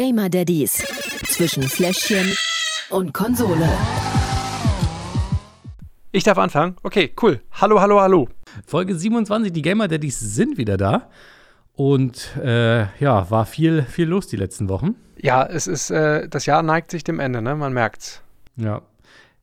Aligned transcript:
Gamer 0.00 0.30
Daddies 0.30 0.82
zwischen 1.26 1.62
Fläschchen 1.62 2.34
und 2.88 3.12
Konsole. 3.12 3.68
Ich 6.10 6.24
darf 6.24 6.38
anfangen? 6.38 6.76
Okay, 6.82 7.12
cool. 7.20 7.42
Hallo, 7.52 7.82
hallo, 7.82 8.00
hallo. 8.00 8.28
Folge 8.64 8.94
27, 8.94 9.52
die 9.52 9.60
Gamer 9.60 9.88
Daddies 9.88 10.18
sind 10.18 10.56
wieder 10.56 10.78
da. 10.78 11.10
Und 11.74 12.34
äh, 12.38 12.86
ja, 12.98 13.30
war 13.30 13.44
viel, 13.44 13.82
viel 13.82 14.08
los 14.08 14.26
die 14.26 14.36
letzten 14.36 14.70
Wochen. 14.70 14.94
Ja, 15.18 15.44
es 15.44 15.66
ist, 15.66 15.90
äh, 15.90 16.26
das 16.30 16.46
Jahr 16.46 16.62
neigt 16.62 16.90
sich 16.90 17.04
dem 17.04 17.20
Ende, 17.20 17.42
ne? 17.42 17.54
Man 17.54 17.74
merkt's. 17.74 18.22
Ja. 18.56 18.80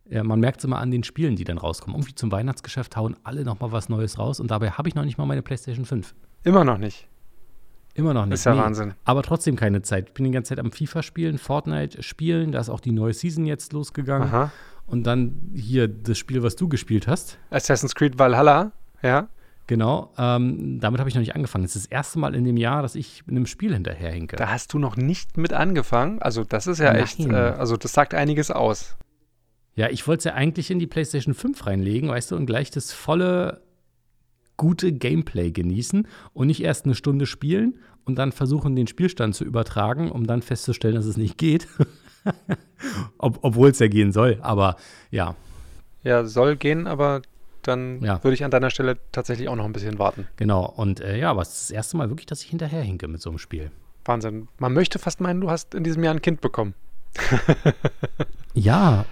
ja 0.09 0.23
man 0.23 0.39
merkt 0.39 0.61
es 0.61 0.63
immer 0.65 0.79
an 0.79 0.89
den 0.89 1.03
Spielen, 1.03 1.35
die 1.35 1.43
dann 1.43 1.59
rauskommen. 1.59 1.95
Irgendwie 1.95 2.15
zum 2.15 2.31
Weihnachtsgeschäft 2.31 2.97
hauen 2.97 3.15
alle 3.23 3.43
noch 3.43 3.59
mal 3.59 3.71
was 3.71 3.89
Neues 3.89 4.17
raus 4.17 4.39
und 4.39 4.49
dabei 4.49 4.71
habe 4.71 4.89
ich 4.89 4.95
noch 4.95 5.05
nicht 5.05 5.19
mal 5.19 5.27
meine 5.27 5.43
PlayStation 5.43 5.85
5. 5.85 6.15
Immer 6.41 6.63
noch 6.63 6.79
nicht. 6.79 7.07
Immer 7.97 8.13
noch 8.13 8.25
nicht. 8.25 8.35
Ist 8.35 8.45
ja 8.45 8.53
nee, 8.53 8.61
Wahnsinn. 8.61 8.93
Aber 9.05 9.23
trotzdem 9.23 9.55
keine 9.55 9.81
Zeit. 9.81 10.09
Ich 10.09 10.13
bin 10.13 10.25
die 10.25 10.31
ganze 10.31 10.49
Zeit 10.49 10.59
am 10.59 10.71
FIFA 10.71 11.01
spielen, 11.01 11.37
Fortnite 11.39 12.03
spielen. 12.03 12.51
Da 12.51 12.59
ist 12.59 12.69
auch 12.69 12.79
die 12.79 12.91
neue 12.91 13.13
Season 13.13 13.45
jetzt 13.45 13.73
losgegangen. 13.73 14.27
Aha. 14.27 14.51
Und 14.85 15.03
dann 15.07 15.51
hier 15.55 15.87
das 15.87 16.17
Spiel, 16.17 16.43
was 16.43 16.55
du 16.55 16.69
gespielt 16.69 17.07
hast. 17.07 17.39
Assassin's 17.49 17.95
Creed 17.95 18.19
Valhalla, 18.19 18.71
ja. 19.01 19.27
Genau, 19.65 20.13
ähm, 20.17 20.79
damit 20.79 20.99
habe 21.01 21.09
ich 21.09 21.15
noch 21.15 21.19
nicht 21.19 21.35
angefangen. 21.35 21.65
Es 21.65 21.75
ist 21.75 21.87
das 21.87 21.91
erste 21.91 22.19
Mal 22.19 22.35
in 22.35 22.45
dem 22.45 22.55
Jahr, 22.55 22.81
dass 22.81 22.95
ich 22.95 23.23
in 23.27 23.35
einem 23.35 23.45
Spiel 23.45 23.73
hinterherhinke. 23.73 24.37
Da 24.37 24.49
hast 24.49 24.73
du 24.73 24.79
noch 24.79 24.95
nicht 24.95 25.35
mit 25.35 25.51
angefangen. 25.51 26.21
Also, 26.21 26.45
das 26.45 26.67
ist 26.67 26.79
ja 26.79 26.93
Nein. 26.93 27.03
echt, 27.03 27.19
äh, 27.19 27.33
also 27.33 27.75
das 27.75 27.91
sagt 27.91 28.13
einiges 28.13 28.49
aus. 28.49 28.95
Ja, 29.75 29.89
ich 29.89 30.07
wollte 30.07 30.19
es 30.19 30.23
ja 30.23 30.33
eigentlich 30.35 30.71
in 30.71 30.79
die 30.79 30.87
PlayStation 30.87 31.33
5 31.33 31.67
reinlegen, 31.67 32.09
weißt 32.09 32.31
du, 32.31 32.37
und 32.37 32.45
gleich 32.45 32.71
das 32.71 32.93
volle, 32.93 33.61
gute 34.57 34.91
Gameplay 34.91 35.51
genießen 35.51 36.07
und 36.33 36.47
nicht 36.47 36.63
erst 36.63 36.85
eine 36.85 36.95
Stunde 36.95 37.25
spielen 37.25 37.79
und 38.05 38.15
dann 38.15 38.31
versuchen, 38.31 38.75
den 38.75 38.87
Spielstand 38.87 39.35
zu 39.35 39.45
übertragen, 39.45 40.11
um 40.11 40.25
dann 40.25 40.41
festzustellen, 40.41 40.95
dass 40.95 41.05
es 41.05 41.17
nicht 41.17 41.37
geht. 41.37 41.67
Ob, 43.17 43.39
Obwohl 43.41 43.69
es 43.69 43.79
ja 43.79 43.87
gehen 43.87 44.11
soll, 44.11 44.39
aber 44.41 44.75
ja. 45.11 45.35
Ja, 46.03 46.25
soll 46.25 46.55
gehen, 46.55 46.87
aber 46.87 47.21
dann 47.61 48.01
ja. 48.01 48.23
würde 48.23 48.33
ich 48.33 48.43
an 48.43 48.51
deiner 48.51 48.69
Stelle 48.69 48.97
tatsächlich 49.11 49.49
auch 49.49 49.55
noch 49.55 49.65
ein 49.65 49.73
bisschen 49.73 49.99
warten. 49.99 50.27
Genau, 50.37 50.65
und 50.65 51.01
äh, 51.01 51.17
ja, 51.17 51.31
aber 51.31 51.41
es 51.41 51.49
ist 51.49 51.61
das 51.63 51.71
erste 51.71 51.97
Mal 51.97 52.09
wirklich, 52.09 52.25
dass 52.25 52.41
ich 52.41 52.49
hinterherhinke 52.49 53.07
mit 53.07 53.21
so 53.21 53.29
einem 53.29 53.39
Spiel. 53.39 53.71
Wahnsinn. 54.05 54.47
Man 54.57 54.73
möchte 54.73 54.99
fast 54.99 55.19
meinen, 55.19 55.41
du 55.41 55.49
hast 55.49 55.75
in 55.75 55.83
diesem 55.83 56.03
Jahr 56.03 56.13
ein 56.13 56.21
Kind 56.21 56.39
bekommen. 56.39 56.73
ja, 58.53 59.05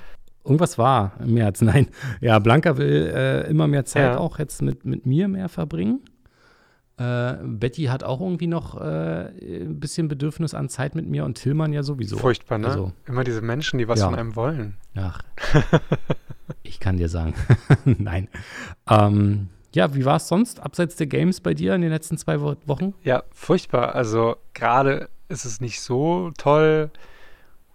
irgendwas 0.45 0.77
war 0.77 1.13
im 1.19 1.33
März. 1.33 1.61
Nein, 1.63 1.87
ja, 2.21 2.39
Blanca 2.39 2.77
will 2.77 3.11
äh, 3.13 3.49
immer 3.49 3.67
mehr 3.67 3.85
Zeit 3.85 4.13
ja. 4.13 4.17
auch 4.17 4.39
jetzt 4.39 4.61
mit, 4.61 4.85
mit 4.85 5.05
mir 5.05 5.27
mehr 5.27 5.49
verbringen. 5.49 6.01
Äh, 6.97 7.33
Betty 7.43 7.83
hat 7.85 8.05
auch 8.05 8.21
irgendwie 8.21 8.47
noch 8.47 8.79
äh, 8.79 9.27
ein 9.27 9.79
bisschen 9.81 10.07
Bedürfnis 10.07 10.53
an 10.53 10.69
Zeit 10.69 10.95
mit 10.95 11.05
mir 11.05 11.25
und 11.25 11.35
Tillmann 11.35 11.73
ja 11.73 11.83
sowieso. 11.83 12.17
Furchtbar, 12.17 12.57
ne? 12.57 12.67
Also, 12.67 12.91
Immer 13.05 13.25
diese 13.25 13.41
Menschen, 13.41 13.79
die 13.79 13.87
was 13.87 13.99
ja. 13.99 14.05
von 14.05 14.15
einem 14.15 14.35
wollen. 14.37 14.77
Ach, 14.95 15.21
ich 16.63 16.79
kann 16.79 16.95
dir 16.95 17.09
sagen. 17.09 17.33
Nein. 17.83 18.29
Ähm, 18.89 19.49
ja, 19.73 19.93
wie 19.93 20.05
war 20.05 20.15
es 20.15 20.29
sonst 20.29 20.61
abseits 20.61 20.95
der 20.95 21.07
Games 21.07 21.41
bei 21.41 21.53
dir 21.53 21.75
in 21.75 21.81
den 21.81 21.91
letzten 21.91 22.17
zwei 22.17 22.39
Wochen? 22.39 22.93
Ja, 23.03 23.23
furchtbar. 23.31 23.93
Also 23.93 24.37
gerade 24.53 25.09
ist 25.27 25.43
es 25.43 25.59
nicht 25.59 25.81
so 25.81 26.31
toll. 26.37 26.91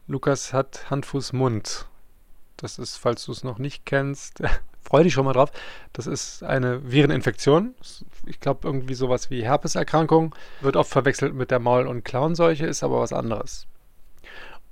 Lukas 0.06 0.54
hat 0.54 0.90
Hand, 0.90 1.04
Fuß, 1.04 1.34
Mund. 1.34 1.89
Das 2.60 2.78
ist, 2.78 2.96
falls 2.96 3.24
du 3.24 3.32
es 3.32 3.42
noch 3.44 3.58
nicht 3.58 3.86
kennst, 3.86 4.42
freu 4.82 5.02
dich 5.02 5.12
schon 5.14 5.24
mal 5.24 5.32
drauf. 5.32 5.50
Das 5.92 6.06
ist 6.06 6.42
eine 6.42 6.90
Vireninfektion. 6.90 7.74
Ich 8.26 8.40
glaube, 8.40 8.68
irgendwie 8.68 8.94
sowas 8.94 9.30
wie 9.30 9.42
Herpeserkrankung. 9.42 10.34
Wird 10.60 10.76
oft 10.76 10.90
verwechselt 10.90 11.34
mit 11.34 11.50
der 11.50 11.58
Maul- 11.58 11.86
und 11.86 12.04
Klauenseuche, 12.04 12.66
ist 12.66 12.82
aber 12.82 13.00
was 13.00 13.12
anderes. 13.12 13.66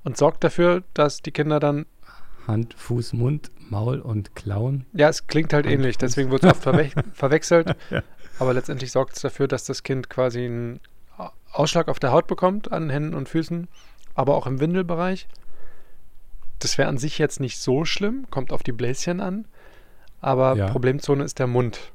Und 0.04 0.16
sorgt 0.16 0.44
dafür, 0.44 0.82
dass 0.94 1.22
die 1.22 1.32
Kinder 1.32 1.60
dann. 1.60 1.86
Hand, 2.46 2.74
Fuß, 2.74 3.12
Mund, 3.12 3.50
Maul 3.68 4.00
und 4.00 4.34
Klauen. 4.34 4.86
Ja, 4.92 5.08
es 5.08 5.26
klingt 5.26 5.52
halt 5.52 5.66
Hand, 5.66 5.74
ähnlich, 5.74 5.96
Fuß. 5.96 6.00
deswegen 6.00 6.30
wird 6.30 6.44
es 6.44 6.50
oft 6.50 6.62
verwe 6.62 6.90
verwechselt. 7.14 7.76
ja. 7.90 8.02
Aber 8.38 8.54
letztendlich 8.54 8.92
sorgt 8.92 9.16
es 9.16 9.22
dafür, 9.22 9.48
dass 9.48 9.64
das 9.64 9.82
Kind 9.82 10.08
quasi 10.08 10.44
einen 10.44 10.80
Ausschlag 11.52 11.88
auf 11.88 11.98
der 11.98 12.12
Haut 12.12 12.26
bekommt, 12.26 12.70
an 12.72 12.88
Händen 12.90 13.14
und 13.14 13.28
Füßen, 13.28 13.68
aber 14.14 14.34
auch 14.36 14.46
im 14.46 14.60
Windelbereich. 14.60 15.26
Das 16.58 16.78
wäre 16.78 16.88
an 16.88 16.98
sich 16.98 17.18
jetzt 17.18 17.40
nicht 17.40 17.58
so 17.58 17.84
schlimm, 17.84 18.26
kommt 18.30 18.52
auf 18.52 18.62
die 18.62 18.72
Bläschen 18.72 19.20
an. 19.20 19.46
Aber 20.20 20.56
ja. 20.56 20.68
Problemzone 20.68 21.24
ist 21.24 21.38
der 21.38 21.46
Mund. 21.46 21.92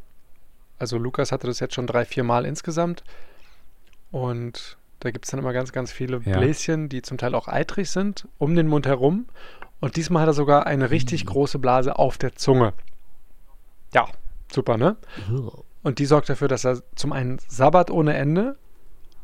Also 0.80 0.98
Lukas 0.98 1.32
hatte 1.32 1.48
das 1.48 1.60
jetzt 1.60 1.76
schon 1.76 1.88
drei, 1.88 2.06
vier 2.06 2.24
Mal 2.24 2.46
insgesamt. 2.46 3.04
Und 4.12 4.78
da 5.00 5.12
gibt 5.12 5.26
es 5.26 5.32
dann 5.32 5.40
immer 5.40 5.54
ganz, 5.54 5.72
ganz 5.72 5.92
viele 5.92 6.22
ja. 6.24 6.38
Bläschen, 6.38 6.88
die 6.88 7.02
zum 7.02 7.18
Teil 7.18 7.36
auch 7.36 7.48
eitrig 7.48 7.90
sind, 7.90 8.28
um 8.38 8.56
den 8.56 8.68
Mund 8.68 8.86
herum. 8.86 9.26
Und 9.82 9.98
diesmal 9.98 10.22
hat 10.22 10.30
er 10.30 10.34
sogar 10.34 10.66
eine 10.66 10.92
richtig 10.92 11.26
mhm. 11.26 11.30
große 11.30 11.60
Blase 11.60 12.00
auf 12.00 12.18
der 12.18 12.36
Zunge. 12.36 12.74
Ja, 13.94 14.08
super, 14.52 14.78
ne? 14.78 14.96
Und 15.84 16.00
die 16.00 16.06
sorgt 16.06 16.30
dafür, 16.30 16.48
dass 16.48 16.64
er 16.64 16.82
zum 16.96 17.12
einen 17.12 17.40
sabbat 17.48 17.92
ohne 17.92 18.14
Ende 18.16 18.56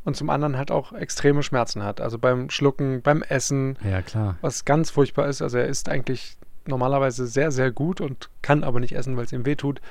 und 0.06 0.16
zum 0.16 0.30
anderen 0.30 0.58
halt 0.58 0.72
auch 0.72 0.94
extreme 0.94 1.44
Schmerzen 1.44 1.84
hat. 1.84 2.02
Also 2.02 2.18
beim 2.18 2.50
Schlucken, 2.50 3.02
beim 3.02 3.22
Essen. 3.22 3.78
Ja, 3.84 4.02
klar. 4.02 4.38
Was 4.42 4.66
ganz 4.66 4.90
furchtbar 4.90 5.28
ist. 5.28 5.42
Also 5.42 5.58
er 5.58 5.68
isst 5.68 5.90
eigentlich 5.90 6.38
normalerweise 6.66 7.28
sehr, 7.28 7.52
sehr 7.52 7.72
gut 7.72 8.02
und 8.02 8.30
kann 8.42 8.64
aber 8.64 8.80
nicht 8.80 8.94
essen, 8.94 9.18
weil 9.18 9.26
es 9.26 9.34
ihm 9.34 9.46
wehtut. 9.46 9.82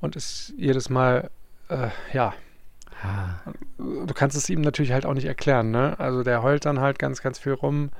Und 0.00 0.16
ist 0.16 0.52
jedes 0.56 0.90
Mal, 0.90 1.30
äh, 1.68 1.88
ja. 2.12 2.34
Ah. 3.02 3.52
Du 3.78 4.14
kannst 4.14 4.36
es 4.36 4.48
ihm 4.48 4.60
natürlich 4.60 4.92
halt 4.92 5.06
auch 5.06 5.14
nicht 5.14 5.26
erklären, 5.26 5.70
ne? 5.70 5.98
Also 5.98 6.22
der 6.22 6.42
heult 6.42 6.64
dann 6.64 6.80
halt 6.80 6.98
ganz, 6.98 7.22
ganz 7.22 7.38
viel 7.38 7.52
rum, 7.52 7.90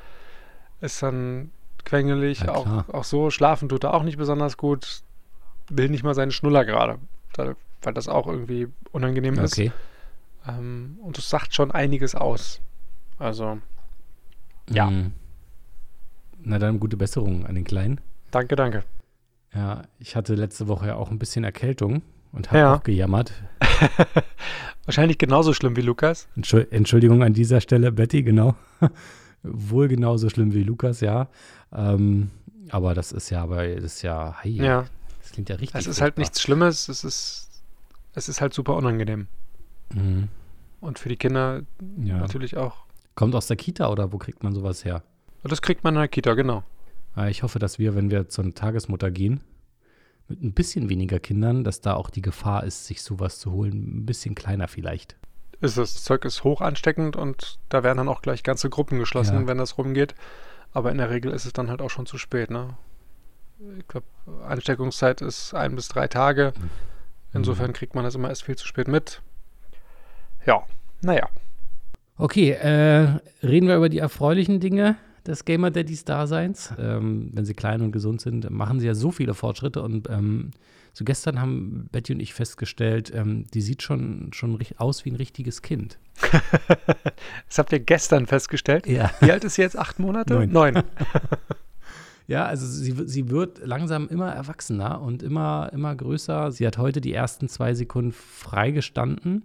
ist 0.80 1.02
dann 1.02 1.50
quengelig, 1.84 2.40
ja, 2.40 2.54
auch, 2.54 2.88
auch 2.88 3.04
so. 3.04 3.30
Schlafen 3.30 3.68
tut 3.68 3.84
er 3.84 3.94
auch 3.94 4.02
nicht 4.02 4.16
besonders 4.16 4.56
gut, 4.56 5.02
will 5.68 5.88
nicht 5.88 6.04
mal 6.04 6.14
seinen 6.14 6.30
Schnuller 6.30 6.64
gerade, 6.64 6.98
weil 7.36 7.94
das 7.94 8.08
auch 8.08 8.26
irgendwie 8.26 8.68
unangenehm 8.92 9.34
okay. 9.34 9.66
ist. 9.66 9.72
Ähm, 10.46 10.98
und 11.02 11.18
das 11.18 11.28
sagt 11.28 11.54
schon 11.54 11.70
einiges 11.70 12.14
aus. 12.14 12.60
Also, 13.18 13.58
ja. 14.70 14.90
Mhm. 14.90 15.12
Na 16.42 16.58
dann 16.58 16.80
gute 16.80 16.96
Besserung 16.96 17.46
an 17.46 17.54
den 17.54 17.64
Kleinen. 17.64 18.00
Danke, 18.30 18.56
danke. 18.56 18.84
Ja, 19.54 19.82
ich 19.98 20.16
hatte 20.16 20.34
letzte 20.34 20.68
Woche 20.68 20.88
ja 20.88 20.96
auch 20.96 21.10
ein 21.10 21.18
bisschen 21.18 21.44
Erkältung 21.44 22.02
und 22.32 22.48
habe 22.48 22.58
ja. 22.58 22.74
auch 22.74 22.82
gejammert. 22.82 23.32
Wahrscheinlich 24.84 25.18
genauso 25.18 25.54
schlimm 25.54 25.76
wie 25.76 25.80
Lukas. 25.80 26.28
Entschuldigung 26.70 27.22
an 27.22 27.32
dieser 27.32 27.60
Stelle, 27.60 27.92
Betty, 27.92 28.22
genau. 28.22 28.56
Wohl 29.42 29.88
genauso 29.88 30.28
schlimm 30.28 30.52
wie 30.52 30.62
Lukas, 30.62 31.00
ja. 31.00 31.28
Ähm, 31.72 32.30
aber 32.70 32.94
das 32.94 33.12
ist 33.12 33.30
ja, 33.30 33.42
aber 33.42 33.66
das 33.66 33.84
ist 33.84 34.02
ja, 34.02 34.36
hey, 34.40 34.52
ja. 34.52 34.86
das 35.22 35.32
klingt 35.32 35.48
ja 35.48 35.56
richtig. 35.56 35.78
Es 35.78 35.86
ist 35.86 36.00
halt 36.00 36.18
nichts 36.18 36.42
Schlimmes, 36.42 36.88
es 36.88 37.04
ist, 37.04 37.48
es 38.14 38.28
ist 38.28 38.40
halt 38.40 38.52
super 38.52 38.74
unangenehm. 38.74 39.28
Mhm. 39.92 40.28
Und 40.80 40.98
für 40.98 41.08
die 41.08 41.16
Kinder 41.16 41.62
ja. 42.02 42.18
natürlich 42.18 42.56
auch. 42.56 42.84
Kommt 43.14 43.34
aus 43.34 43.46
der 43.46 43.56
Kita 43.56 43.88
oder 43.88 44.12
wo 44.12 44.18
kriegt 44.18 44.42
man 44.42 44.54
sowas 44.54 44.84
her? 44.84 45.02
Das 45.42 45.62
kriegt 45.62 45.84
man 45.84 45.94
in 45.94 46.00
der 46.00 46.08
Kita, 46.08 46.34
genau. 46.34 46.62
Ich 47.28 47.42
hoffe, 47.42 47.58
dass 47.58 47.78
wir, 47.78 47.94
wenn 47.94 48.10
wir 48.10 48.28
zur 48.28 48.54
Tagesmutter 48.54 49.10
gehen, 49.10 49.40
mit 50.28 50.42
ein 50.42 50.52
bisschen 50.52 50.88
weniger 50.88 51.20
Kindern, 51.20 51.64
dass 51.64 51.80
da 51.80 51.94
auch 51.94 52.10
die 52.10 52.22
Gefahr 52.22 52.64
ist, 52.64 52.86
sich 52.86 53.02
sowas 53.02 53.38
zu 53.38 53.52
holen, 53.52 53.98
ein 53.98 54.06
bisschen 54.06 54.34
kleiner 54.34 54.68
vielleicht. 54.68 55.16
Ist 55.60 55.78
das 55.78 56.02
Zeug 56.02 56.24
ist 56.24 56.44
hoch 56.44 56.60
ansteckend 56.60 57.16
und 57.16 57.58
da 57.68 57.82
werden 57.82 57.98
dann 57.98 58.08
auch 58.08 58.22
gleich 58.22 58.42
ganze 58.42 58.68
Gruppen 58.68 58.98
geschlossen, 58.98 59.42
ja. 59.42 59.46
wenn 59.46 59.58
das 59.58 59.78
rumgeht. 59.78 60.14
Aber 60.72 60.90
in 60.90 60.98
der 60.98 61.10
Regel 61.10 61.32
ist 61.32 61.46
es 61.46 61.52
dann 61.52 61.70
halt 61.70 61.80
auch 61.80 61.90
schon 61.90 62.06
zu 62.06 62.18
spät, 62.18 62.50
ne? 62.50 62.76
Ich 63.78 63.86
glaube, 63.86 64.06
Ansteckungszeit 64.46 65.20
ist 65.20 65.54
ein 65.54 65.76
bis 65.76 65.88
drei 65.88 66.08
Tage. 66.08 66.52
Mhm. 66.58 66.70
Insofern 67.32 67.72
kriegt 67.72 67.94
man 67.94 68.04
das 68.04 68.14
immer 68.14 68.28
erst 68.28 68.42
viel 68.42 68.56
zu 68.56 68.66
spät 68.66 68.88
mit. 68.88 69.22
Ja, 70.46 70.62
naja. 71.02 71.28
Okay, 72.16 72.50
äh, 72.50 73.18
reden 73.42 73.68
wir 73.68 73.76
über 73.76 73.88
die 73.88 73.98
erfreulichen 73.98 74.60
Dinge 74.60 74.96
des 75.26 75.44
Gamer 75.44 75.70
Daddies 75.70 76.04
Daseins. 76.04 76.72
Ähm, 76.78 77.30
wenn 77.32 77.44
sie 77.44 77.54
klein 77.54 77.80
und 77.80 77.92
gesund 77.92 78.20
sind, 78.20 78.48
machen 78.50 78.78
sie 78.78 78.86
ja 78.86 78.94
so 78.94 79.10
viele 79.10 79.34
Fortschritte. 79.34 79.82
Und 79.82 80.08
ähm, 80.10 80.50
so 80.92 81.04
gestern 81.04 81.40
haben 81.40 81.88
Betty 81.90 82.12
und 82.12 82.20
ich 82.20 82.34
festgestellt, 82.34 83.12
ähm, 83.14 83.46
die 83.52 83.60
sieht 83.60 83.82
schon, 83.82 84.32
schon 84.32 84.58
aus 84.76 85.04
wie 85.04 85.10
ein 85.10 85.16
richtiges 85.16 85.62
Kind. 85.62 85.98
das 87.48 87.58
habt 87.58 87.72
ihr 87.72 87.80
gestern 87.80 88.26
festgestellt? 88.26 88.86
Ja. 88.86 89.10
Wie 89.20 89.32
alt 89.32 89.42
ist 89.42 89.56
sie 89.56 89.62
jetzt? 89.62 89.76
Acht 89.76 89.98
Monate? 89.98 90.34
Neun. 90.34 90.52
Neun. 90.52 90.82
Ja, 92.26 92.46
also 92.46 92.66
sie, 92.66 92.94
sie 93.06 93.28
wird 93.28 93.58
langsam 93.66 94.08
immer 94.08 94.32
erwachsener 94.32 95.02
und 95.02 95.22
immer, 95.22 95.68
immer 95.74 95.94
größer. 95.94 96.52
Sie 96.52 96.66
hat 96.66 96.78
heute 96.78 97.02
die 97.02 97.12
ersten 97.12 97.50
zwei 97.50 97.74
Sekunden 97.74 98.12
freigestanden 98.12 99.42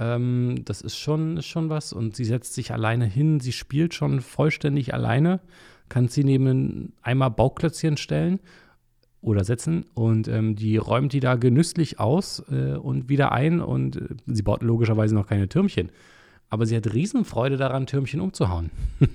ähm, 0.00 0.62
das 0.64 0.80
ist 0.80 0.96
schon, 0.96 1.36
ist 1.36 1.46
schon 1.46 1.68
was. 1.68 1.92
Und 1.92 2.16
sie 2.16 2.24
setzt 2.24 2.54
sich 2.54 2.72
alleine 2.72 3.04
hin, 3.04 3.38
sie 3.38 3.52
spielt 3.52 3.94
schon 3.94 4.20
vollständig 4.22 4.94
alleine, 4.94 5.40
kann 5.88 6.08
sie 6.08 6.24
neben 6.24 6.94
einmal 7.02 7.30
Bauklötzchen 7.30 7.96
stellen 7.96 8.40
oder 9.20 9.44
setzen 9.44 9.84
und 9.92 10.28
ähm, 10.28 10.56
die 10.56 10.78
räumt 10.78 11.12
die 11.12 11.20
da 11.20 11.34
genüsslich 11.34 12.00
aus 12.00 12.42
äh, 12.50 12.76
und 12.76 13.10
wieder 13.10 13.32
ein 13.32 13.60
und 13.60 13.96
äh, 13.96 14.08
sie 14.26 14.42
baut 14.42 14.62
logischerweise 14.62 15.14
noch 15.14 15.26
keine 15.26 15.48
Türmchen. 15.48 15.90
aber 16.48 16.64
sie 16.64 16.74
hat 16.74 16.92
Riesenfreude 16.94 17.58
daran, 17.58 17.86
Türmchen 17.86 18.20
umzuhauen. 18.20 18.70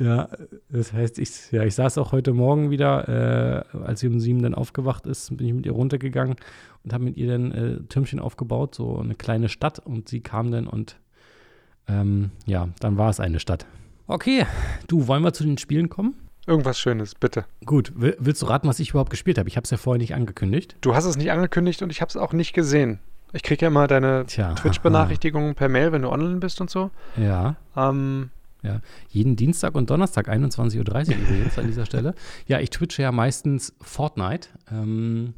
ja, 0.00 0.28
das 0.68 0.92
heißt, 0.92 1.18
ich, 1.18 1.50
ja, 1.50 1.64
ich 1.64 1.74
saß 1.74 1.98
auch 1.98 2.12
heute 2.12 2.32
Morgen 2.32 2.70
wieder, 2.70 3.64
äh, 3.74 3.78
als 3.78 4.00
sie 4.00 4.08
um 4.08 4.20
sieben 4.20 4.42
dann 4.42 4.54
aufgewacht 4.54 5.06
ist, 5.06 5.36
bin 5.36 5.46
ich 5.46 5.52
mit 5.52 5.66
ihr 5.66 5.72
runtergegangen 5.72 6.36
und 6.84 6.92
habe 6.92 7.04
mit 7.04 7.16
ihr 7.16 7.26
dann 7.26 7.52
äh, 7.52 7.80
Türmchen 7.88 8.20
aufgebaut, 8.20 8.76
so 8.76 8.98
eine 8.98 9.16
kleine 9.16 9.48
Stadt 9.48 9.80
und 9.80 10.08
sie 10.08 10.20
kam 10.20 10.52
dann 10.52 10.68
und 10.68 10.96
ähm, 11.88 12.30
ja, 12.46 12.68
dann 12.78 12.96
war 12.96 13.10
es 13.10 13.18
eine 13.18 13.40
Stadt. 13.40 13.66
Okay, 14.06 14.46
du, 14.86 15.08
wollen 15.08 15.22
wir 15.22 15.32
zu 15.32 15.44
den 15.44 15.58
Spielen 15.58 15.88
kommen? 15.88 16.14
Irgendwas 16.46 16.78
Schönes, 16.78 17.14
bitte. 17.14 17.44
Gut, 17.66 17.92
willst 17.96 18.40
du 18.40 18.46
raten, 18.46 18.68
was 18.68 18.80
ich 18.80 18.90
überhaupt 18.90 19.10
gespielt 19.10 19.36
habe? 19.36 19.48
Ich 19.48 19.56
habe 19.56 19.64
es 19.64 19.70
ja 19.70 19.76
vorher 19.76 19.98
nicht 19.98 20.14
angekündigt. 20.14 20.76
Du 20.80 20.94
hast 20.94 21.04
es 21.04 21.16
nicht 21.16 21.30
angekündigt 21.30 21.82
und 21.82 21.90
ich 21.90 22.00
habe 22.00 22.08
es 22.08 22.16
auch 22.16 22.32
nicht 22.32 22.54
gesehen. 22.54 23.00
Ich 23.32 23.42
kriege 23.42 23.62
ja 23.62 23.68
immer 23.68 23.86
deine 23.86 24.24
Twitch-Benachrichtigungen 24.26 25.54
per 25.54 25.68
Mail, 25.68 25.92
wenn 25.92 26.02
du 26.02 26.08
online 26.08 26.36
bist 26.36 26.62
und 26.62 26.70
so. 26.70 26.90
Ja. 27.16 27.56
Ähm, 27.76 28.30
ja. 28.62 28.80
Jeden 29.08 29.36
Dienstag 29.36 29.74
und 29.74 29.90
Donnerstag, 29.90 30.28
21.30 30.28 30.76
Uhr 30.78 30.82
übrigens 31.18 31.58
an 31.58 31.66
dieser 31.66 31.86
Stelle. 31.86 32.14
Ja, 32.46 32.60
ich 32.60 32.70
twitche 32.70 33.02
ja 33.02 33.12
meistens 33.12 33.74
Fortnite. 33.80 34.48
Ähm, 34.70 35.34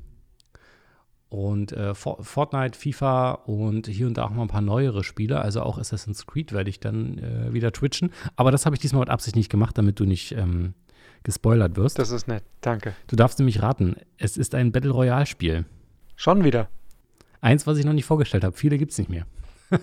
und 1.31 1.71
äh, 1.73 1.95
Fortnite, 1.95 2.77
FIFA 2.77 3.33
und 3.47 3.87
hier 3.87 4.09
und 4.09 4.17
da 4.17 4.25
auch 4.25 4.31
mal 4.31 4.43
ein 4.43 4.49
paar 4.49 4.61
neuere 4.61 5.05
Spiele. 5.05 5.41
Also 5.41 5.63
auch 5.63 5.79
Assassin's 5.79 6.27
Creed 6.27 6.53
werde 6.53 6.69
ich 6.71 6.81
dann 6.81 7.19
äh, 7.19 7.53
wieder 7.53 7.73
twitchen. 7.73 8.11
Aber 8.35 8.51
das 8.51 8.67
habe 8.67 8.75
ich 8.75 8.81
diesmal 8.81 9.01
mit 9.01 9.11
Absicht 9.11 9.37
nicht 9.37 9.49
gemacht, 9.49 9.79
damit 9.79 10.01
du 10.01 10.07
nicht 10.07 10.33
ähm, 10.33 10.75
gespoilert 11.23 11.77
wirst. 11.77 12.01
Das 12.01 12.11
ist 12.11 12.27
nett, 12.27 12.43
danke. 12.63 12.95
Du 13.07 13.15
darfst 13.15 13.39
nämlich 13.39 13.63
raten. 13.63 13.95
Es 14.19 14.37
ist 14.37 14.57
ein 14.57 14.73
Battle 14.73 14.91
Royale-Spiel. 14.91 15.67
Schon 16.17 16.43
wieder. 16.43 16.69
Eins, 17.41 17.65
was 17.65 17.79
ich 17.79 17.85
noch 17.85 17.93
nicht 17.93 18.07
vorgestellt 18.07 18.43
habe. 18.43 18.57
Viele 18.57 18.77
gibt 18.77 18.91
es 18.91 18.99
nicht 18.99 19.09
mehr. 19.09 19.25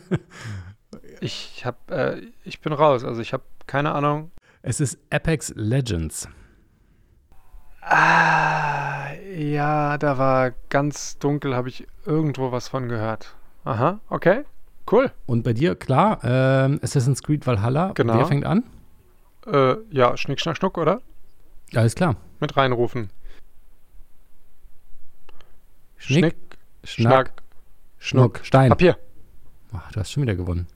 ich 1.21 1.65
habe, 1.65 1.77
äh, 1.89 2.21
ich 2.43 2.61
bin 2.61 2.73
raus. 2.73 3.03
Also 3.03 3.21
ich 3.21 3.33
habe 3.33 3.43
keine 3.65 3.93
Ahnung. 3.93 4.31
Es 4.61 4.79
ist 4.79 4.97
Apex 5.09 5.53
Legends. 5.55 6.27
Ah, 7.81 9.13
ja, 9.35 9.97
da 9.97 10.17
war 10.17 10.51
ganz 10.69 11.17
dunkel, 11.19 11.55
habe 11.55 11.69
ich 11.69 11.87
irgendwo 12.05 12.51
was 12.51 12.67
von 12.67 12.89
gehört. 12.89 13.35
Aha, 13.63 13.99
okay, 14.09 14.43
cool. 14.91 15.11
Und 15.25 15.43
bei 15.43 15.53
dir, 15.53 15.75
klar, 15.75 16.23
äh, 16.23 16.79
Assassin's 16.81 17.23
Creed 17.23 17.47
Valhalla. 17.47 17.91
Genau. 17.93 18.17
Wer 18.17 18.25
fängt 18.25 18.45
an? 18.45 18.63
Äh, 19.45 19.75
ja, 19.91 20.17
Schnick, 20.17 20.41
Schnack, 20.41 20.57
Schnuck, 20.57 20.77
oder? 20.77 21.01
Alles 21.75 21.95
klar. 21.95 22.15
Mit 22.39 22.57
reinrufen. 22.57 23.09
Schnick, 25.97 26.35
Schnick 26.83 27.07
Schnack, 27.07 27.43
Schnuck. 27.99 28.39
Stein. 28.43 28.69
Papier. 28.69 28.97
Ach, 29.77 29.91
du 29.91 29.99
hast 29.99 30.11
schon 30.11 30.23
wieder 30.23 30.35
gewonnen. 30.35 30.67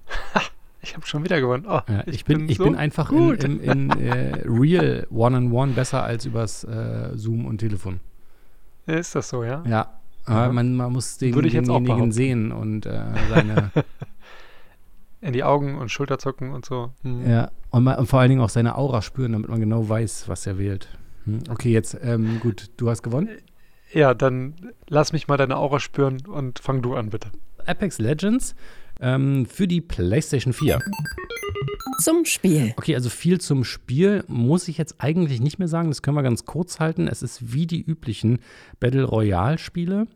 Ich 0.83 0.95
habe 0.95 1.05
schon 1.05 1.23
wieder 1.23 1.39
gewonnen. 1.39 1.65
Oh, 1.67 1.79
ja, 1.87 2.01
ich, 2.07 2.15
ich, 2.15 2.25
bin, 2.25 2.39
bin 2.39 2.49
ich 2.49 2.57
so 2.57 2.63
bin 2.63 2.75
einfach 2.75 3.09
gut. 3.09 3.43
in, 3.43 3.59
in, 3.59 3.91
in 3.91 3.99
äh, 4.01 4.41
Real 4.45 5.05
One-on-One 5.11 5.73
besser 5.73 6.03
als 6.03 6.25
übers 6.25 6.63
äh, 6.63 7.11
Zoom 7.15 7.45
und 7.45 7.59
Telefon. 7.59 7.99
Ist 8.87 9.13
das 9.13 9.29
so, 9.29 9.43
ja? 9.43 9.63
Ja. 9.67 9.99
Aber 10.25 10.51
man, 10.51 10.75
man 10.75 10.91
muss 10.91 11.17
den, 11.17 11.33
denjenigen 11.33 12.11
sehen 12.11 12.51
und 12.51 12.85
äh, 12.85 13.03
seine. 13.29 13.71
in 15.21 15.33
die 15.33 15.43
Augen 15.43 15.77
und 15.77 15.89
Schulter 15.89 16.17
zucken 16.17 16.51
und 16.51 16.65
so. 16.65 16.91
Hm. 17.03 17.29
Ja, 17.29 17.51
und, 17.69 17.83
man, 17.83 17.97
und, 17.97 18.07
vor 18.07 18.19
allen 18.19 18.29
Dingen 18.29 18.41
auch 18.41 18.49
seine 18.49 18.75
Aura 18.75 19.01
spüren, 19.01 19.33
damit 19.33 19.49
man 19.49 19.59
genau 19.59 19.87
weiß, 19.87 20.27
was 20.27 20.47
er 20.47 20.57
wählt. 20.57 20.89
Hm. 21.25 21.41
Okay, 21.49 21.71
jetzt, 21.71 21.97
ähm, 22.01 22.39
gut, 22.39 22.71
du 22.77 22.89
hast 22.89 23.03
gewonnen. 23.03 23.29
Ja, 23.93 24.13
dann 24.13 24.55
lass 24.87 25.13
mich 25.13 25.27
mal 25.27 25.37
deine 25.37 25.57
Aura 25.57 25.79
spüren 25.79 26.25
und 26.25 26.59
fang 26.59 26.81
du 26.81 26.95
an, 26.95 27.09
bitte. 27.09 27.29
Apex 27.65 27.99
Legends 27.99 28.55
ähm, 29.01 29.45
für 29.45 29.67
die 29.67 29.81
PlayStation 29.81 30.53
4. 30.53 30.79
Zum 31.99 32.25
Spiel. 32.25 32.73
Okay, 32.77 32.95
also 32.95 33.09
viel 33.09 33.39
zum 33.39 33.63
Spiel 33.63 34.23
muss 34.27 34.67
ich 34.67 34.77
jetzt 34.77 34.95
eigentlich 34.99 35.39
nicht 35.39 35.59
mehr 35.59 35.67
sagen. 35.67 35.89
Das 35.89 36.01
können 36.01 36.17
wir 36.17 36.23
ganz 36.23 36.45
kurz 36.45 36.79
halten. 36.79 37.07
Es 37.07 37.21
ist 37.21 37.53
wie 37.53 37.67
die 37.67 37.81
üblichen 37.81 38.39
Battle 38.79 39.03
Royale-Spiele. 39.03 40.07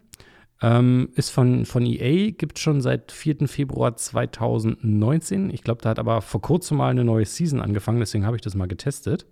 Ähm, 0.62 1.10
ist 1.16 1.32
von, 1.32 1.66
von 1.66 1.86
EA, 1.86 2.32
gibt 2.32 2.58
es 2.58 2.64
schon 2.64 2.82
seit 2.82 3.12
4. 3.12 3.48
Februar 3.48 3.98
2019. 3.98 5.50
Ich 5.50 5.64
glaube, 5.64 5.82
da 5.82 5.90
hat 5.90 6.00
aber 6.00 6.22
vor 6.22 6.42
kurzem 6.42 6.78
mal 6.78 6.90
eine 6.90 7.04
neue 7.04 7.26
Season 7.26 7.62
angefangen, 7.62 8.00
deswegen 8.00 8.26
habe 8.26 8.38
ich 8.38 8.42
das 8.42 8.56
mal 8.56 8.68
getestet. 8.68 9.28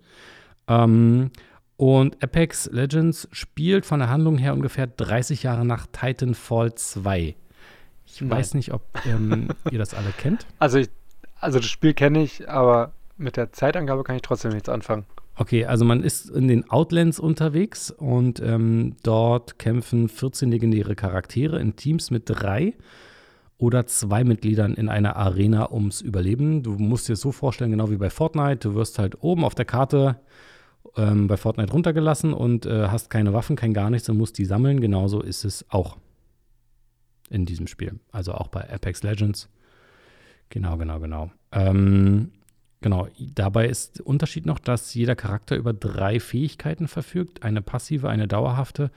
Ähm, 0.68 1.30
und 1.76 2.22
Apex 2.22 2.70
Legends 2.70 3.26
spielt 3.32 3.86
von 3.86 4.00
der 4.00 4.10
Handlung 4.10 4.38
her 4.38 4.52
ungefähr 4.52 4.86
30 4.86 5.42
Jahre 5.42 5.64
nach 5.64 5.86
Titanfall 5.86 6.74
2. 6.74 7.34
Ich 8.06 8.20
Nein. 8.20 8.30
weiß 8.30 8.54
nicht, 8.54 8.72
ob 8.72 8.82
ähm, 9.06 9.48
ihr 9.70 9.78
das 9.78 9.94
alle 9.94 10.10
kennt. 10.18 10.46
Also, 10.58 10.78
ich, 10.78 10.88
also 11.40 11.58
das 11.58 11.68
Spiel 11.68 11.94
kenne 11.94 12.22
ich, 12.22 12.48
aber 12.48 12.92
mit 13.16 13.36
der 13.36 13.52
Zeitangabe 13.52 14.02
kann 14.02 14.16
ich 14.16 14.22
trotzdem 14.22 14.52
nichts 14.52 14.68
anfangen. 14.68 15.04
Okay, 15.36 15.64
also 15.64 15.84
man 15.84 16.02
ist 16.02 16.30
in 16.30 16.46
den 16.46 16.70
Outlands 16.70 17.18
unterwegs 17.18 17.90
und 17.90 18.40
ähm, 18.40 18.94
dort 19.02 19.58
kämpfen 19.58 20.08
14 20.08 20.50
legendäre 20.50 20.94
Charaktere 20.94 21.58
in 21.58 21.74
Teams 21.74 22.12
mit 22.12 22.22
drei 22.26 22.74
oder 23.58 23.86
zwei 23.86 24.22
Mitgliedern 24.22 24.74
in 24.74 24.88
einer 24.88 25.16
Arena 25.16 25.72
ums 25.72 26.00
Überleben. 26.00 26.62
Du 26.62 26.72
musst 26.72 27.08
dir 27.08 27.14
das 27.14 27.20
so 27.20 27.32
vorstellen, 27.32 27.72
genau 27.72 27.90
wie 27.90 27.96
bei 27.96 28.10
Fortnite. 28.10 28.68
Du 28.68 28.74
wirst 28.76 28.98
halt 28.98 29.22
oben 29.22 29.44
auf 29.44 29.56
der 29.56 29.64
Karte 29.64 30.20
ähm, 30.96 31.26
bei 31.26 31.36
Fortnite 31.36 31.72
runtergelassen 31.72 32.32
und 32.32 32.66
äh, 32.66 32.88
hast 32.88 33.10
keine 33.10 33.32
Waffen, 33.32 33.56
kein 33.56 33.74
gar 33.74 33.90
nichts 33.90 34.08
und 34.08 34.18
musst 34.18 34.38
die 34.38 34.44
sammeln. 34.44 34.80
Genauso 34.80 35.20
ist 35.20 35.44
es 35.44 35.64
auch 35.68 35.96
in 37.30 37.46
diesem 37.46 37.66
Spiel. 37.66 37.98
Also 38.12 38.32
auch 38.32 38.48
bei 38.48 38.68
Apex 38.72 39.02
Legends. 39.02 39.48
Genau, 40.50 40.76
genau, 40.76 41.00
genau. 41.00 41.30
Ähm, 41.52 42.32
genau, 42.80 43.08
dabei 43.18 43.66
ist 43.68 43.98
der 43.98 44.06
Unterschied 44.06 44.46
noch, 44.46 44.58
dass 44.58 44.94
jeder 44.94 45.16
Charakter 45.16 45.56
über 45.56 45.72
drei 45.72 46.20
Fähigkeiten 46.20 46.88
verfügt. 46.88 47.42
Eine 47.42 47.62
passive, 47.62 48.08
eine 48.08 48.28
dauerhafte 48.28 48.90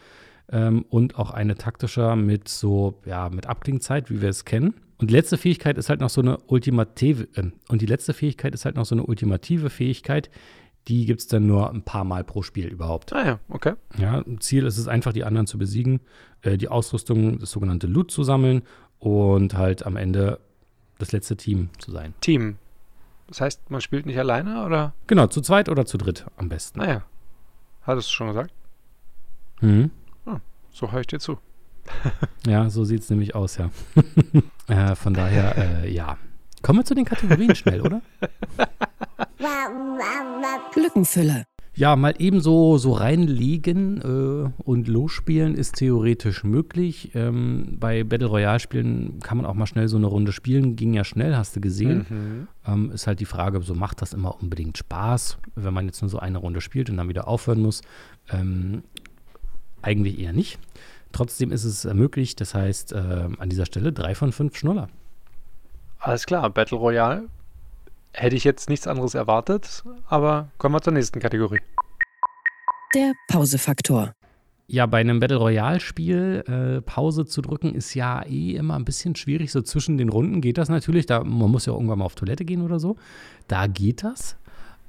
ähm, 0.50 0.86
und 0.90 1.18
auch 1.18 1.32
eine 1.32 1.56
taktische 1.56 2.16
mit 2.16 2.48
so, 2.48 3.02
ja, 3.06 3.30
mit 3.30 3.48
Abklingzeit, 3.48 4.10
wie 4.10 4.22
wir 4.22 4.30
es 4.30 4.46
kennen. 4.46 4.76
Und 5.00 5.12
letzte 5.12 5.38
Fähigkeit 5.38 5.78
ist 5.78 5.90
halt 5.90 6.00
noch 6.00 6.10
so 6.10 6.22
eine 6.22 6.38
ultimative, 6.48 7.28
äh, 7.36 7.52
und 7.70 7.82
die 7.82 7.86
letzte 7.86 8.14
Fähigkeit 8.14 8.54
ist 8.54 8.66
halt 8.66 8.76
noch 8.76 8.86
so 8.86 8.96
eine 8.96 9.04
ultimative 9.04 9.70
Fähigkeit, 9.70 10.30
die 10.88 11.06
gibt 11.06 11.22
es 11.22 11.28
dann 11.28 11.46
nur 11.46 11.70
ein 11.70 11.84
paar 11.84 12.04
Mal 12.04 12.24
pro 12.24 12.42
Spiel 12.42 12.68
überhaupt. 12.68 13.14
Ah 13.14 13.26
ja, 13.26 13.40
okay. 13.50 13.74
Ja, 13.98 14.24
Ziel 14.40 14.66
ist 14.66 14.78
es 14.78 14.88
einfach, 14.88 15.14
die 15.14 15.24
anderen 15.24 15.48
zu 15.48 15.58
besiegen, 15.58 16.00
äh, 16.42 16.58
die 16.58 16.70
Ausrüstung, 16.70 17.40
das 17.40 17.52
sogenannte 17.52 17.88
Loot 17.88 18.12
zu 18.12 18.24
sammeln 18.24 18.64
und 19.00 19.56
halt 19.56 19.86
am 19.86 19.98
Ende 19.98 20.40
das 20.98 21.12
letzte 21.12 21.36
Team 21.36 21.70
zu 21.78 21.92
sein. 21.92 22.14
Team. 22.22 22.58
Das 23.28 23.42
heißt, 23.42 23.70
man 23.70 23.82
spielt 23.82 24.06
nicht 24.06 24.18
alleine, 24.18 24.66
oder? 24.66 24.94
Genau, 25.08 25.28
zu 25.28 25.42
zweit 25.42 25.68
oder 25.68 25.86
zu 25.86 25.98
dritt 25.98 26.26
am 26.38 26.48
besten. 26.48 26.80
Naja. 26.80 27.04
Hattest 27.84 28.10
du 28.10 28.14
schon 28.14 28.28
gesagt? 28.28 28.54
Mhm. 29.62 29.92
Ah, 30.26 30.40
so 30.72 30.92
höre 30.92 31.02
ich 31.02 31.08
dir 31.08 31.20
zu. 31.20 31.38
ja, 32.48 32.70
so 32.70 32.86
sieht 32.86 33.02
es 33.02 33.10
nämlich 33.10 33.36
aus, 33.36 33.58
ja. 33.58 33.70
äh, 34.68 34.96
von 34.96 35.14
daher, 35.14 35.84
äh, 35.84 35.92
ja. 35.92 36.18
Kommen 36.62 36.80
wir 36.80 36.86
zu 36.86 36.96
den 36.96 37.06
Kategorien 37.06 37.56
schnell, 37.56 37.82
oder? 37.82 38.02
Glückenfülle. 40.74 41.46
Ja, 41.78 41.96
mal 41.96 42.16
eben 42.18 42.42
so, 42.42 42.80
so 42.80 42.94
reinlegen 42.94 44.02
äh, 44.02 44.64
und 44.64 44.88
losspielen 44.88 45.54
ist 45.54 45.76
theoretisch 45.76 46.44
möglich. 46.44 47.12
Ähm, 47.14 47.78
bei 47.80 48.04
Battle 48.04 48.30
Royale-Spielen 48.30 49.20
kann 49.20 49.38
man 49.38 49.46
auch 49.46 49.54
mal 49.54 49.68
schnell 49.68 49.88
so 49.88 49.98
eine 49.98 50.08
Runde 50.08 50.32
spielen. 50.32 50.76
Ging 50.76 50.96
ja 50.96 51.04
schnell, 51.04 51.36
hast 51.36 51.56
du 51.56 51.62
gesehen. 51.62 52.08
Mhm. 52.10 52.48
Ähm, 52.66 52.92
ist 52.92 53.06
halt 53.06 53.20
die 53.20 53.26
Frage, 53.26 53.62
so 53.62 53.76
macht 53.76 54.02
das 54.02 54.14
immer 54.14 54.42
unbedingt 54.42 54.76
Spaß, 54.80 55.38
wenn 55.54 55.72
man 55.72 55.86
jetzt 55.86 56.02
nur 56.02 56.10
so 56.10 56.18
eine 56.18 56.40
Runde 56.40 56.62
spielt 56.62 56.90
und 56.90 56.98
dann 56.98 57.10
wieder 57.10 57.28
aufhören 57.28 57.62
muss. 57.62 57.84
Ähm, 58.32 58.82
eigentlich 59.84 60.18
eher 60.18 60.34
nicht. 60.34 60.58
Trotzdem 61.12 61.52
ist 61.52 61.64
es 61.64 61.86
möglich, 61.86 62.36
das 62.36 62.56
heißt 62.56 62.94
äh, 62.94 63.30
an 63.38 63.50
dieser 63.50 63.68
Stelle 63.68 63.94
drei 63.94 64.16
von 64.16 64.32
fünf 64.32 64.58
Schnuller. 64.58 64.90
Alles 66.00 66.26
klar, 66.26 66.50
Battle 66.50 66.80
Royale 66.80 67.26
hätte 68.18 68.36
ich 68.36 68.44
jetzt 68.44 68.70
nichts 68.70 68.88
anderes 68.88 69.14
erwartet, 69.14 69.84
aber 70.08 70.50
kommen 70.58 70.76
wir 70.76 70.82
zur 70.82 70.94
nächsten 70.94 71.20
Kategorie. 71.20 71.62
Der 72.96 73.14
Pausefaktor. 73.28 74.14
Ja, 74.70 74.86
bei 74.86 75.00
einem 75.00 75.20
Battle 75.22 75.38
Royale-Spiel 75.38 76.44
äh, 76.48 76.82
Pause 76.82 77.26
zu 77.26 77.42
drücken 77.42 77.74
ist 77.74 77.94
ja 77.94 78.24
eh 78.24 78.56
immer 78.56 78.76
ein 78.76 78.84
bisschen 78.84 79.16
schwierig. 79.16 79.52
So 79.52 79.62
zwischen 79.62 79.98
den 79.98 80.10
Runden 80.10 80.42
geht 80.42 80.58
das 80.58 80.68
natürlich. 80.68 81.06
Da, 81.06 81.24
man 81.24 81.50
muss 81.50 81.66
ja 81.66 81.74
irgendwann 81.74 82.00
mal 82.00 82.06
auf 82.06 82.16
Toilette 82.16 82.44
gehen 82.44 82.62
oder 82.62 82.80
so. 82.80 82.98
Da 83.48 83.68
geht 83.68 84.04
das. 84.04 84.36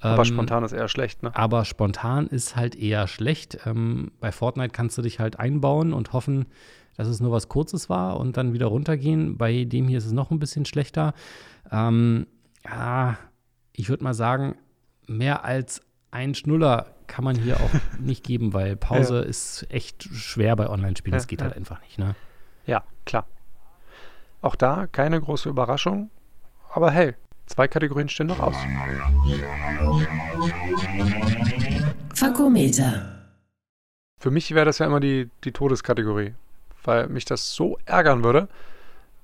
Aber 0.00 0.18
ähm, 0.18 0.25
spontan 0.25 0.64
ist 0.64 0.73
eher 0.73 0.88
schlecht, 0.88 1.23
ne? 1.23 1.35
Aber 1.35 1.64
spontan 1.64 2.26
ist 2.26 2.56
halt 2.56 2.75
eher 2.75 3.06
schlecht. 3.06 3.58
Ähm, 3.66 4.11
bei 4.20 4.32
Fortnite 4.32 4.70
kannst 4.70 4.99
du 4.99 5.02
dich 5.02 5.20
halt 5.20 5.38
einbauen 5.38 5.92
und 5.92 6.12
hoffen, 6.12 6.47
dass 6.97 7.06
es 7.06 7.20
nur 7.20 7.30
was 7.30 7.49
Kurzes 7.49 7.88
war 7.88 8.18
und 8.18 8.37
dann 8.37 8.52
wieder 8.52 8.66
runtergehen. 8.66 9.37
Bei 9.38 9.64
dem 9.64 9.87
hier 9.87 9.99
ist 9.99 10.06
es 10.06 10.12
noch 10.12 10.32
ein 10.32 10.40
bisschen 10.40 10.64
schlechter. 10.64 11.14
Ähm, 11.70 12.26
ja, 12.65 13.17
ich 13.73 13.88
würde 13.88 14.05
mal 14.05 14.15
sagen, 14.15 14.57
mehr 15.07 15.45
als 15.45 15.83
ein 16.11 16.35
Schnuller 16.35 16.95
kann 17.07 17.25
man 17.25 17.37
hier 17.37 17.57
auch 17.57 17.71
nicht 17.99 18.25
geben, 18.25 18.53
weil 18.53 18.77
Pause 18.77 19.17
ja. 19.17 19.23
ist 19.23 19.67
echt 19.71 20.05
schwer 20.05 20.57
bei 20.57 20.69
Online-Spielen. 20.69 21.15
Das 21.15 21.25
ja, 21.25 21.29
geht 21.29 21.43
halt 21.43 21.57
einfach 21.57 21.81
nicht, 21.83 21.99
ne? 21.99 22.15
Ja, 22.67 22.85
klar. 23.05 23.27
Auch 24.41 24.55
da 24.55 24.87
keine 24.87 25.21
große 25.21 25.49
Überraschung. 25.49 26.11
Aber 26.71 26.91
hey, 26.91 27.15
zwei 27.47 27.67
Kategorien 27.67 28.09
stehen 28.09 28.29
noch 28.29 28.41
aus. 28.41 28.57
Fakometer. 32.15 33.19
Für 34.21 34.31
mich 34.31 34.53
wäre 34.55 34.67
das 34.67 34.79
ja 34.79 34.87
immer 34.87 35.00
die, 35.00 35.31
die 35.45 35.53
Todeskategorie, 35.53 36.35
weil 36.85 37.09
mich 37.09 37.25
das 37.25 37.55
so 37.55 37.79
ärgern 37.85 38.25
würde, 38.25 38.49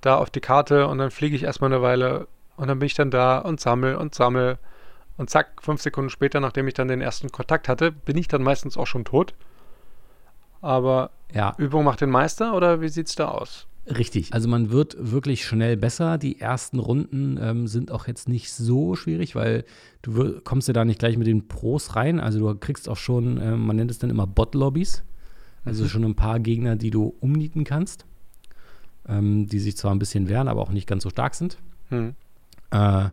da 0.01 0.17
auf 0.17 0.31
die 0.31 0.41
Karte 0.41 0.87
und 0.87 0.99
dann 0.99 1.11
fliege 1.11 1.37
ich 1.37 1.43
erstmal 1.43 1.73
eine 1.73 1.83
Weile 1.83 2.29
und 2.57 2.69
dann 2.69 2.79
bin 2.79 2.87
ich 2.87 2.95
dann 2.95 3.11
da 3.11 3.39
und 3.39 3.61
sammel 3.61 3.97
und 3.97 4.15
sammel 4.15 4.59
und 5.17 5.31
zack, 5.31 5.63
fünf 5.63 5.81
Sekunden 5.83 6.11
später, 6.11 6.41
nachdem 6.41 6.67
ich 6.69 6.75
dann 6.75 6.89
den 6.89 7.01
ersten 7.01 7.31
Kontakt 7.31 7.69
hatte, 7.69 7.93
bin 7.93 8.17
ich 8.17 8.29
dann 8.29 8.43
meistens 8.43 8.77
auch 8.77 8.87
schon 8.87 9.05
tot. 9.05 9.35
Aber 10.61 11.11
Ja, 11.33 11.55
Übung 11.59 11.85
macht 11.85 12.01
den 12.01 12.11
Meister 12.11 12.55
oder 12.55 12.81
wie 12.81 12.89
sieht's 12.89 13.15
da 13.15 13.29
aus? 13.29 13.67
richtig. 13.87 14.33
Also 14.33 14.49
man 14.49 14.71
wird 14.71 14.97
wirklich 14.99 15.45
schnell 15.45 15.77
besser. 15.77 16.17
Die 16.17 16.41
ersten 16.41 16.79
Runden 16.79 17.39
ähm, 17.41 17.67
sind 17.67 17.91
auch 17.91 18.07
jetzt 18.07 18.29
nicht 18.29 18.51
so 18.51 18.97
schwierig, 18.97 19.35
weil 19.35 19.65
du 20.01 20.41
kommst 20.41 20.69
ja 20.69 20.75
da 20.75 20.87
nicht 20.87 20.99
gleich 20.99 21.19
mit 21.19 21.27
den 21.27 21.49
Pros 21.49 21.95
rein. 21.95 22.19
Also 22.19 22.39
du 22.39 22.59
kriegst 22.59 22.89
auch 22.89 22.97
schon, 22.97 23.39
äh, 23.39 23.57
man 23.57 23.77
nennt 23.77 23.91
es 23.91 23.99
dann 23.99 24.09
immer 24.11 24.27
Bot-Lobbys. 24.27 25.03
Also 25.67 25.87
schon 25.89 26.05
ein 26.05 26.15
paar 26.15 26.41
Gegner, 26.41 26.77
die 26.77 26.91
du 26.91 27.15
umnieten 27.21 27.65
kannst. 27.65 28.07
Ähm, 29.07 29.47
die 29.47 29.59
sich 29.59 29.77
zwar 29.77 29.95
ein 29.95 29.99
bisschen 29.99 30.31
wehren, 30.31 30.49
aber 30.49 30.63
auch 30.63 30.71
nicht 30.71 30.87
ganz 30.87 31.03
so 31.03 31.11
stark 31.11 31.35
sind. 31.35 31.59
Hm. 31.91 32.15
Äh, 32.75 33.11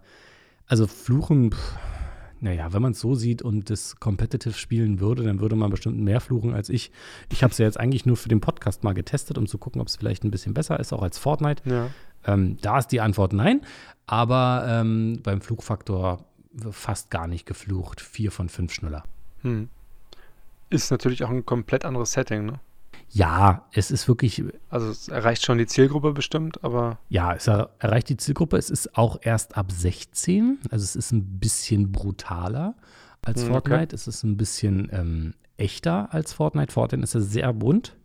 also 0.67 0.87
Fluchen, 0.87 1.51
pff, 1.51 1.77
naja, 2.39 2.73
wenn 2.73 2.81
man 2.81 2.93
es 2.93 2.99
so 2.99 3.13
sieht 3.13 3.41
und 3.41 3.69
das 3.69 3.97
competitive 3.97 4.55
spielen 4.55 4.99
würde, 4.99 5.23
dann 5.23 5.39
würde 5.39 5.55
man 5.55 5.69
bestimmt 5.69 5.99
mehr 5.99 6.19
fluchen 6.19 6.53
als 6.53 6.69
ich. 6.69 6.91
Ich 7.31 7.43
habe 7.43 7.51
es 7.51 7.59
ja 7.59 7.65
jetzt 7.65 7.79
eigentlich 7.79 8.05
nur 8.05 8.17
für 8.17 8.29
den 8.29 8.41
Podcast 8.41 8.83
mal 8.83 8.93
getestet, 8.93 9.37
um 9.37 9.45
zu 9.45 9.59
gucken, 9.59 9.79
ob 9.79 9.87
es 9.87 9.95
vielleicht 9.95 10.23
ein 10.23 10.31
bisschen 10.31 10.53
besser 10.53 10.79
ist, 10.79 10.91
auch 10.91 11.03
als 11.03 11.19
Fortnite. 11.19 11.61
Ja. 11.69 11.89
Ähm, 12.25 12.57
da 12.61 12.79
ist 12.79 12.87
die 12.87 13.01
Antwort 13.01 13.33
nein, 13.33 13.61
aber 14.07 14.65
ähm, 14.67 15.19
beim 15.23 15.41
Flugfaktor 15.41 16.25
fast 16.71 17.11
gar 17.11 17.27
nicht 17.27 17.45
geflucht. 17.45 18.01
Vier 18.01 18.31
von 18.31 18.49
fünf 18.49 18.73
Schnuller. 18.73 19.03
Hm. 19.41 19.69
Ist 20.69 20.91
natürlich 20.91 21.23
auch 21.23 21.29
ein 21.29 21.45
komplett 21.45 21.85
anderes 21.85 22.13
Setting, 22.13 22.45
ne? 22.45 22.59
Ja, 23.13 23.65
es 23.73 23.91
ist 23.91 24.07
wirklich, 24.07 24.43
Also 24.69 24.89
es 24.89 25.09
erreicht 25.09 25.43
schon 25.43 25.57
die 25.57 25.65
Zielgruppe 25.65 26.13
bestimmt, 26.13 26.63
aber 26.63 26.97
ja, 27.09 27.33
es 27.33 27.47
er, 27.47 27.71
erreicht 27.79 28.07
die 28.09 28.17
Zielgruppe. 28.17 28.57
Es 28.57 28.69
ist 28.69 28.97
auch 28.97 29.19
erst 29.21 29.57
ab 29.57 29.71
16, 29.71 30.59
also 30.69 30.83
es 30.83 30.95
ist 30.95 31.11
ein 31.11 31.39
bisschen 31.39 31.91
brutaler 31.91 32.75
als 33.21 33.41
Hm, 33.41 33.51
okay. 33.51 33.69
Fortnite. 33.69 33.95
Es 33.95 34.07
ist 34.07 34.23
ein 34.23 34.37
bisschen 34.37 34.89
ähm, 34.93 35.33
echter 35.57 36.13
als 36.13 36.31
Fortnite. 36.33 36.71
Fortnite 36.71 37.03
ist 37.03 37.13
ja 37.13 37.19
sehr 37.19 37.53
bunt. 37.53 37.97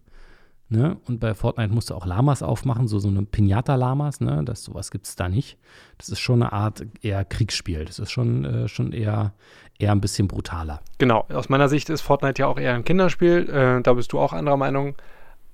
Ne? 0.69 0.97
Und 1.07 1.21
bei 1.21 1.33
Fortnite 1.35 1.73
musst 1.73 1.91
du 1.91 1.95
auch 1.95 2.07
Lamas 2.07 2.43
aufmachen, 2.43 2.89
so, 2.89 2.99
so 2.99 3.07
eine 3.07 3.23
Pinata-Lamas, 3.23 4.21
ne? 4.21 4.43
Das, 4.45 4.65
sowas 4.65 4.91
gibt 4.91 5.07
es 5.07 5.15
da 5.15 5.29
nicht. 5.29 5.59
Das 5.97 6.09
ist 6.09 6.19
schon 6.19 6.43
eine 6.43 6.53
Art 6.53 6.85
eher 7.03 7.25
Kriegsspiel. 7.25 7.85
Das 7.85 8.01
ist 8.01 8.11
schon, 8.11 8.45
äh, 8.45 8.69
schon 8.69 8.93
eher, 8.93 9.33
eher 9.79 9.93
ein 9.93 10.01
bisschen 10.01 10.27
brutaler. 10.27 10.81
genau, 10.99 11.25
aus 11.33 11.49
meiner 11.49 11.69
Sicht 11.69 11.89
ist 11.89 12.01
Fortnite 12.01 12.43
ja 12.43 12.49
auch 12.49 12.59
eher 12.59 12.75
ein 12.75 12.85
Kinderspiel. 12.85 13.49
Äh, 13.49 13.83
da 13.83 13.93
bist 13.93 14.13
du 14.13 14.19
auch 14.19 14.33
anderer 14.33 14.57
Meinung. 14.57 14.97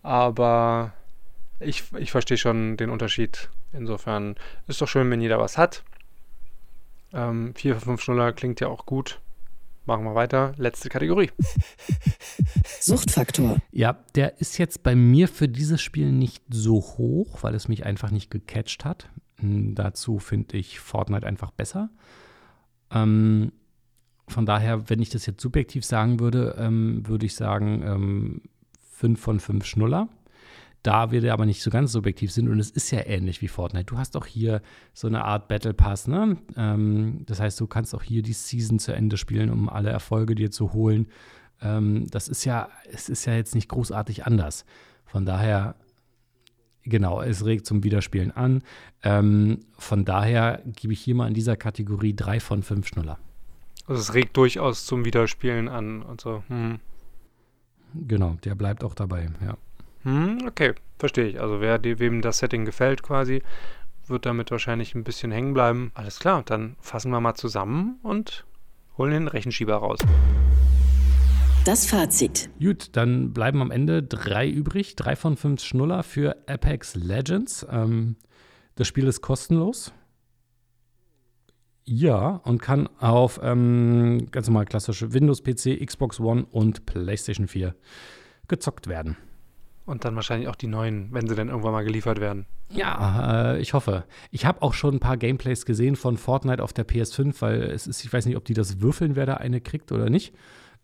Aber 0.02 0.92
ich, 1.61 1.85
ich 1.99 2.11
verstehe 2.11 2.38
schon 2.38 2.78
den 2.78 2.88
Unterschied. 2.88 3.50
Insofern 3.73 4.37
ist 4.66 4.81
doch 4.81 4.88
schön, 4.88 5.11
wenn 5.11 5.21
jeder 5.21 5.38
was 5.38 5.59
hat. 5.59 5.85
Ähm, 7.12 7.54
4 7.54 7.75
für 7.75 7.81
5 7.83 8.00
Schnuller 8.00 8.33
klingt 8.33 8.61
ja 8.61 8.69
auch 8.69 8.87
gut. 8.87 9.21
Machen 9.84 10.04
wir 10.04 10.14
weiter. 10.14 10.52
Letzte 10.58 10.88
Kategorie. 10.88 11.30
Suchtfaktor. 12.80 13.58
Ja, 13.72 13.98
der 14.14 14.40
ist 14.40 14.58
jetzt 14.58 14.82
bei 14.84 14.94
mir 14.94 15.26
für 15.26 15.48
dieses 15.48 15.80
Spiel 15.80 16.12
nicht 16.12 16.44
so 16.50 16.80
hoch, 16.80 17.42
weil 17.42 17.54
es 17.54 17.68
mich 17.68 17.84
einfach 17.84 18.10
nicht 18.10 18.30
gecatcht 18.30 18.84
hat. 18.84 19.08
Hm, 19.38 19.74
dazu 19.74 20.18
finde 20.18 20.56
ich 20.56 20.78
Fortnite 20.78 21.26
einfach 21.26 21.50
besser. 21.50 21.90
Ähm, 22.92 23.52
von 24.28 24.46
daher, 24.46 24.88
wenn 24.88 25.02
ich 25.02 25.10
das 25.10 25.26
jetzt 25.26 25.40
subjektiv 25.40 25.84
sagen 25.84 26.20
würde, 26.20 26.54
ähm, 26.58 27.06
würde 27.06 27.26
ich 27.26 27.34
sagen 27.34 27.82
ähm, 27.84 28.42
5 28.92 29.20
von 29.20 29.40
5 29.40 29.64
Schnuller. 29.66 30.08
Da 30.82 31.12
wir 31.12 31.32
aber 31.32 31.46
nicht 31.46 31.62
so 31.62 31.70
ganz 31.70 31.92
subjektiv 31.92 32.32
sind 32.32 32.48
und 32.48 32.58
es 32.58 32.70
ist 32.70 32.90
ja 32.90 33.06
ähnlich 33.06 33.40
wie 33.40 33.48
Fortnite. 33.48 33.84
Du 33.84 33.98
hast 33.98 34.16
auch 34.16 34.26
hier 34.26 34.62
so 34.92 35.06
eine 35.06 35.24
Art 35.24 35.46
Battle 35.46 35.74
Pass, 35.74 36.08
ne? 36.08 36.38
Ähm, 36.56 37.22
das 37.26 37.38
heißt, 37.38 37.60
du 37.60 37.68
kannst 37.68 37.94
auch 37.94 38.02
hier 38.02 38.22
die 38.22 38.32
Season 38.32 38.80
zu 38.80 38.92
Ende 38.92 39.16
spielen, 39.16 39.50
um 39.50 39.68
alle 39.68 39.90
Erfolge 39.90 40.34
dir 40.34 40.50
zu 40.50 40.72
holen. 40.72 41.06
Ähm, 41.60 42.06
das 42.10 42.26
ist 42.28 42.44
ja, 42.44 42.68
es 42.90 43.08
ist 43.08 43.24
ja 43.26 43.34
jetzt 43.34 43.54
nicht 43.54 43.68
großartig 43.68 44.26
anders. 44.26 44.64
Von 45.04 45.24
daher, 45.24 45.76
genau, 46.82 47.22
es 47.22 47.44
regt 47.44 47.64
zum 47.66 47.84
Wiederspielen 47.84 48.32
an. 48.32 48.62
Ähm, 49.04 49.60
von 49.78 50.04
daher 50.04 50.62
gebe 50.64 50.92
ich 50.94 51.00
hier 51.00 51.14
mal 51.14 51.28
in 51.28 51.34
dieser 51.34 51.56
Kategorie 51.56 52.14
drei 52.14 52.40
von 52.40 52.64
fünf 52.64 52.88
Schnuller. 52.88 53.18
Also 53.86 54.00
es 54.00 54.14
regt 54.14 54.36
durchaus 54.36 54.84
zum 54.84 55.04
Wiederspielen 55.04 55.68
an 55.68 56.02
und 56.02 56.20
so. 56.20 56.42
Hm. 56.48 56.80
Genau, 57.94 58.36
der 58.44 58.54
bleibt 58.54 58.84
auch 58.84 58.94
dabei, 58.94 59.28
ja. 59.44 59.56
Hm, 60.04 60.38
okay, 60.47 60.75
verstehe 60.99 61.26
ich. 61.26 61.40
Also 61.40 61.61
wer 61.61 61.78
die- 61.78 61.99
wem 61.99 62.23
das 62.23 62.38
Setting 62.38 62.64
gefällt 62.64 63.02
quasi, 63.02 63.42
wird 64.06 64.26
damit 64.26 64.50
wahrscheinlich 64.50 64.94
ein 64.94 65.04
bisschen 65.04 65.30
hängen 65.32 65.54
bleiben. 65.54 65.92
Alles 65.94 66.18
klar, 66.18 66.42
dann 66.44 66.76
fassen 66.80 67.11
wir 67.11 67.21
mal 67.21 67.35
zusammen 67.35 67.99
und 68.02 68.44
holen 68.99 69.12
den 69.12 69.28
Rechenschieber 69.28 69.76
raus. 69.76 70.00
Das 71.64 71.87
Fazit. 71.87 72.50
Gut, 72.61 72.88
dann 72.97 73.32
bleiben 73.32 73.62
am 73.62 73.71
Ende 73.71 74.02
drei 74.02 74.49
übrig. 74.50 74.97
Drei 74.97 75.14
von 75.14 75.37
fünf 75.37 75.62
Schnuller 75.62 76.02
für 76.02 76.37
Apex 76.49 76.97
Legends. 76.97 77.64
Ähm, 77.71 78.16
das 78.75 78.88
Spiel 78.88 79.06
ist 79.06 79.21
kostenlos. 79.21 79.92
Ja, 81.85 82.40
und 82.44 82.61
kann 82.61 82.88
auf 82.99 83.38
ähm, 83.42 84.28
ganz 84.32 84.49
normal 84.49 84.66
klassische 84.66 85.12
Windows, 85.12 85.42
PC, 85.42 85.85
Xbox 85.85 86.18
One 86.21 86.47
und 86.50 86.87
PlayStation 86.87 87.47
4 87.47 87.75
gezockt 88.49 88.88
werden. 88.88 89.16
Und 89.84 90.04
dann 90.04 90.14
wahrscheinlich 90.14 90.48
auch 90.48 90.54
die 90.54 90.68
neuen, 90.68 91.08
wenn 91.12 91.26
sie 91.28 91.34
dann 91.34 91.48
irgendwann 91.48 91.72
mal 91.72 91.84
geliefert 91.84 92.20
werden. 92.20 92.46
Ja, 92.68 93.54
äh, 93.54 93.60
ich 93.60 93.74
hoffe. 93.74 94.04
Ich 94.30 94.46
habe 94.46 94.62
auch 94.62 94.74
schon 94.74 94.94
ein 94.94 95.00
paar 95.00 95.16
Gameplays 95.16 95.66
gesehen 95.66 95.96
von 95.96 96.16
Fortnite 96.16 96.62
auf 96.62 96.72
der 96.72 96.86
PS5, 96.86 97.34
weil 97.40 97.62
es 97.62 97.86
ist, 97.86 98.04
ich 98.04 98.12
weiß 98.12 98.26
nicht, 98.26 98.36
ob 98.36 98.44
die 98.44 98.54
das 98.54 98.80
würfeln, 98.80 99.16
wer 99.16 99.26
da 99.26 99.34
eine 99.34 99.60
kriegt 99.60 99.90
oder 99.92 100.08
nicht. 100.08 100.32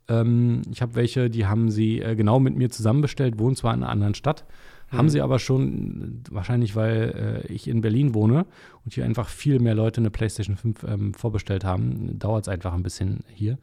Ähm, 0.08 0.62
ich 0.70 0.82
habe 0.82 0.96
welche, 0.96 1.30
die 1.30 1.46
haben 1.46 1.70
sie 1.70 2.00
äh, 2.00 2.16
genau 2.16 2.40
mit 2.40 2.56
mir 2.56 2.70
zusammenbestellt, 2.70 3.38
wohnen 3.38 3.54
zwar 3.56 3.72
in 3.74 3.82
einer 3.82 3.92
anderen 3.92 4.14
Stadt, 4.14 4.44
haben 4.90 5.06
Mhm. 5.06 5.10
sie 5.10 5.20
aber 5.20 5.38
schon, 5.38 6.22
äh, 6.28 6.34
wahrscheinlich 6.34 6.74
weil 6.74 7.44
äh, 7.46 7.52
ich 7.52 7.68
in 7.68 7.82
Berlin 7.82 8.14
wohne 8.14 8.46
und 8.84 8.94
hier 8.94 9.04
einfach 9.04 9.28
viel 9.28 9.60
mehr 9.60 9.74
Leute 9.74 10.00
eine 10.00 10.10
PlayStation 10.10 10.56
5 10.56 10.82
ähm, 10.84 11.14
vorbestellt 11.14 11.62
haben, 11.64 12.18
dauert 12.18 12.44
es 12.44 12.48
einfach 12.48 12.72
ein 12.74 12.82
bisschen 12.82 13.20
hier. 13.32 13.58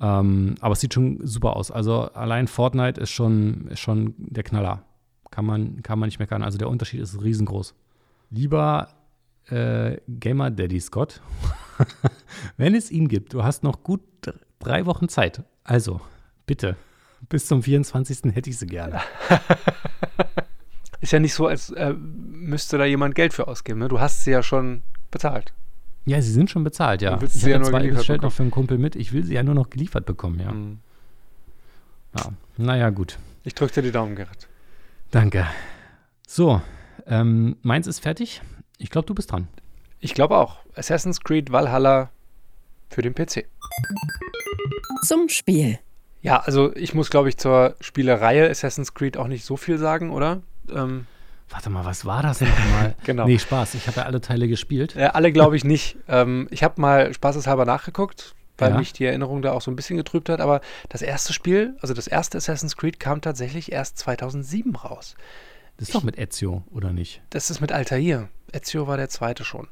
Ähm, 0.00 0.54
aber 0.60 0.72
es 0.72 0.80
sieht 0.80 0.94
schon 0.94 1.18
super 1.26 1.56
aus. 1.56 1.70
Also 1.70 2.02
allein 2.12 2.46
Fortnite 2.48 3.00
ist 3.00 3.10
schon, 3.10 3.66
ist 3.68 3.80
schon 3.80 4.14
der 4.18 4.42
Knaller. 4.42 4.84
Kann 5.30 5.44
man, 5.44 5.82
kann 5.82 5.98
man 5.98 6.06
nicht 6.08 6.18
meckern. 6.18 6.42
Also 6.42 6.58
der 6.58 6.68
Unterschied 6.68 7.00
ist 7.00 7.22
riesengroß. 7.22 7.74
Lieber 8.30 8.88
äh, 9.48 9.98
Gamer 10.08 10.50
Daddy 10.50 10.80
Scott, 10.80 11.20
wenn 12.56 12.74
es 12.74 12.90
ihn 12.90 13.08
gibt, 13.08 13.34
du 13.34 13.42
hast 13.44 13.62
noch 13.62 13.82
gut 13.82 14.00
dr- 14.22 14.36
drei 14.58 14.86
Wochen 14.86 15.08
Zeit. 15.08 15.42
Also, 15.64 16.00
bitte, 16.46 16.76
bis 17.28 17.46
zum 17.46 17.62
24. 17.62 18.32
hätte 18.34 18.50
ich 18.50 18.58
sie 18.58 18.66
gerne. 18.66 19.00
Ist 21.00 21.12
ja 21.12 21.18
nicht 21.18 21.34
so, 21.34 21.46
als 21.46 21.70
äh, 21.70 21.94
müsste 21.94 22.76
da 22.76 22.84
jemand 22.84 23.14
Geld 23.14 23.32
für 23.32 23.48
ausgeben. 23.48 23.78
Ne? 23.80 23.88
Du 23.88 24.00
hast 24.00 24.24
sie 24.24 24.32
ja 24.32 24.42
schon 24.42 24.82
bezahlt. 25.10 25.54
Ja, 26.06 26.20
sie 26.22 26.32
sind 26.32 26.50
schon 26.50 26.64
bezahlt, 26.64 27.02
ja. 27.02 27.20
Ich 27.22 27.30
sie 27.30 27.50
ja 27.50 27.62
zwei 27.62 27.78
geliefert 27.78 27.98
bestellt 27.98 28.22
noch 28.22 28.30
bekommen. 28.30 28.36
für 28.36 28.42
einen 28.42 28.50
Kumpel 28.50 28.78
mit. 28.78 28.96
Ich 28.96 29.12
will 29.12 29.24
sie 29.24 29.34
ja 29.34 29.42
nur 29.42 29.54
noch 29.54 29.70
geliefert 29.70 30.06
bekommen, 30.06 30.40
ja. 30.40 30.50
Hm. 30.50 30.78
ja. 32.16 32.32
Naja, 32.56 32.90
gut. 32.90 33.18
Ich 33.44 33.54
drücke 33.54 33.74
dir 33.74 33.82
die 33.82 33.92
Daumen, 33.92 34.16
Gerrit. 34.16 34.48
Danke. 35.10 35.46
So, 36.26 36.60
ähm, 37.06 37.56
meins 37.62 37.86
ist 37.86 38.00
fertig. 38.00 38.42
Ich 38.78 38.90
glaube, 38.90 39.06
du 39.06 39.14
bist 39.14 39.32
dran. 39.32 39.48
Ich 40.00 40.14
glaube 40.14 40.36
auch. 40.36 40.58
Assassin's 40.74 41.20
Creed 41.20 41.52
Valhalla 41.52 42.10
für 42.88 43.02
den 43.02 43.14
PC. 43.14 43.46
Zum 45.06 45.28
Spiel. 45.28 45.78
Ja, 46.22 46.40
also 46.40 46.74
ich 46.76 46.94
muss, 46.94 47.10
glaube 47.10 47.28
ich, 47.28 47.36
zur 47.36 47.76
Spielereihe 47.80 48.48
Assassin's 48.48 48.94
Creed 48.94 49.16
auch 49.16 49.26
nicht 49.26 49.44
so 49.44 49.56
viel 49.56 49.78
sagen, 49.78 50.10
oder? 50.10 50.42
Ähm, 50.70 51.06
Warte 51.50 51.68
mal, 51.68 51.84
was 51.84 52.04
war 52.04 52.22
das 52.22 52.38
denn 52.38 52.48
nochmal? 52.48 52.94
Genau. 53.04 53.26
Nee, 53.26 53.38
Spaß. 53.38 53.74
Ich 53.74 53.86
habe 53.88 53.98
ja 54.00 54.06
alle 54.06 54.20
Teile 54.20 54.46
gespielt. 54.48 54.94
äh, 54.96 55.06
alle 55.06 55.32
glaube 55.32 55.56
ich 55.56 55.64
nicht. 55.64 55.96
Ähm, 56.08 56.46
ich 56.50 56.62
habe 56.62 56.80
mal 56.80 57.12
spaßeshalber 57.12 57.64
nachgeguckt, 57.64 58.34
weil 58.58 58.70
Ja. 58.70 58.78
mich 58.78 58.92
die 58.92 59.04
Erinnerung 59.04 59.42
da 59.42 59.52
auch 59.52 59.60
so 59.62 59.70
ein 59.70 59.76
bisschen 59.76 59.96
getrübt 59.96 60.28
hat. 60.28 60.40
Aber 60.40 60.60
das 60.88 61.02
erste 61.02 61.32
Spiel, 61.32 61.76
also 61.80 61.92
das 61.92 62.06
erste 62.06 62.38
Assassin's 62.38 62.76
Creed, 62.76 63.00
kam 63.00 63.20
tatsächlich 63.20 63.72
erst 63.72 63.98
2007 63.98 64.76
raus. 64.76 65.16
Das 65.76 65.88
ist 65.88 65.94
doch 65.94 66.02
mit 66.04 66.18
Ezio, 66.18 66.62
oder 66.70 66.92
nicht? 66.92 67.20
Das 67.30 67.50
ist 67.50 67.60
mit 67.60 67.72
Altair. 67.72 68.28
Ezio 68.52 68.86
war 68.86 68.96
der 68.96 69.08
zweite 69.08 69.44
schon. 69.44 69.66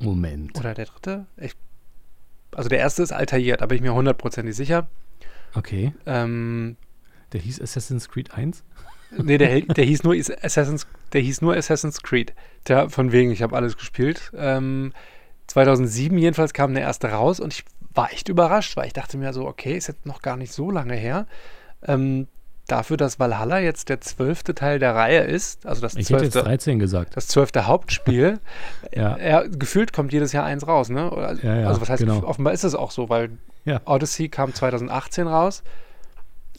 Moment. 0.00 0.58
Oder 0.58 0.74
der 0.74 0.86
dritte? 0.86 1.26
Ich, 1.36 1.54
also 2.54 2.68
der 2.68 2.78
erste 2.78 3.02
ist 3.02 3.12
Altair, 3.12 3.56
da 3.56 3.66
bin 3.66 3.76
ich 3.76 3.82
mir 3.82 3.94
hundertprozentig 3.94 4.54
sicher. 4.56 4.88
Okay. 5.54 5.92
Ähm, 6.06 6.76
Der 7.32 7.40
hieß 7.40 7.60
Assassin's 7.60 8.08
Creed 8.08 8.34
1? 8.34 8.64
Nee, 9.22 9.38
der, 9.38 9.60
der, 9.60 9.84
hieß 9.84 10.02
nur 10.02 10.14
Assassin's, 10.14 10.86
der 11.12 11.20
hieß 11.20 11.42
nur 11.42 11.54
Assassin's 11.56 12.02
Creed. 12.02 12.32
Der, 12.68 12.88
von 12.90 13.12
wegen, 13.12 13.30
ich 13.30 13.42
habe 13.42 13.56
alles 13.56 13.76
gespielt. 13.76 14.32
Ähm, 14.36 14.92
2007 15.48 16.16
jedenfalls 16.18 16.52
kam 16.52 16.74
der 16.74 16.82
erste 16.82 17.08
raus 17.08 17.40
und 17.40 17.52
ich 17.52 17.64
war 17.94 18.12
echt 18.12 18.28
überrascht, 18.28 18.76
weil 18.76 18.86
ich 18.86 18.92
dachte 18.92 19.16
mir 19.18 19.32
so, 19.32 19.46
okay, 19.46 19.76
ist 19.76 19.86
jetzt 19.86 20.06
noch 20.06 20.22
gar 20.22 20.36
nicht 20.36 20.52
so 20.52 20.70
lange 20.70 20.94
her. 20.94 21.26
Ähm, 21.86 22.26
dafür, 22.66 22.96
dass 22.96 23.20
Valhalla 23.20 23.58
jetzt 23.58 23.88
der 23.88 24.00
zwölfte 24.00 24.54
Teil 24.54 24.78
der 24.78 24.94
Reihe 24.94 25.20
ist, 25.20 25.66
also 25.66 25.82
das 25.82 25.94
ich 25.96 26.06
zwölfte, 26.06 26.26
hätte 26.28 26.38
jetzt 26.38 26.46
13 26.46 26.78
gesagt. 26.78 27.16
das 27.16 27.28
zwölfte 27.28 27.66
Hauptspiel, 27.66 28.40
Ja. 28.94 29.16
er, 29.16 29.48
gefühlt 29.48 29.92
kommt 29.92 30.12
jedes 30.12 30.32
Jahr 30.32 30.44
eins 30.44 30.66
raus, 30.66 30.88
ne? 30.88 31.10
Oder, 31.10 31.34
Ja, 31.42 31.60
ja, 31.60 31.68
also 31.68 31.80
was 31.80 31.90
heißt, 31.90 32.02
genau. 32.02 32.24
offenbar 32.24 32.52
ist 32.52 32.64
es 32.64 32.74
auch 32.74 32.90
so, 32.90 33.08
weil. 33.08 33.30
Odyssey 33.86 34.28
kam 34.28 34.52
2018 34.52 35.26
raus. 35.26 35.62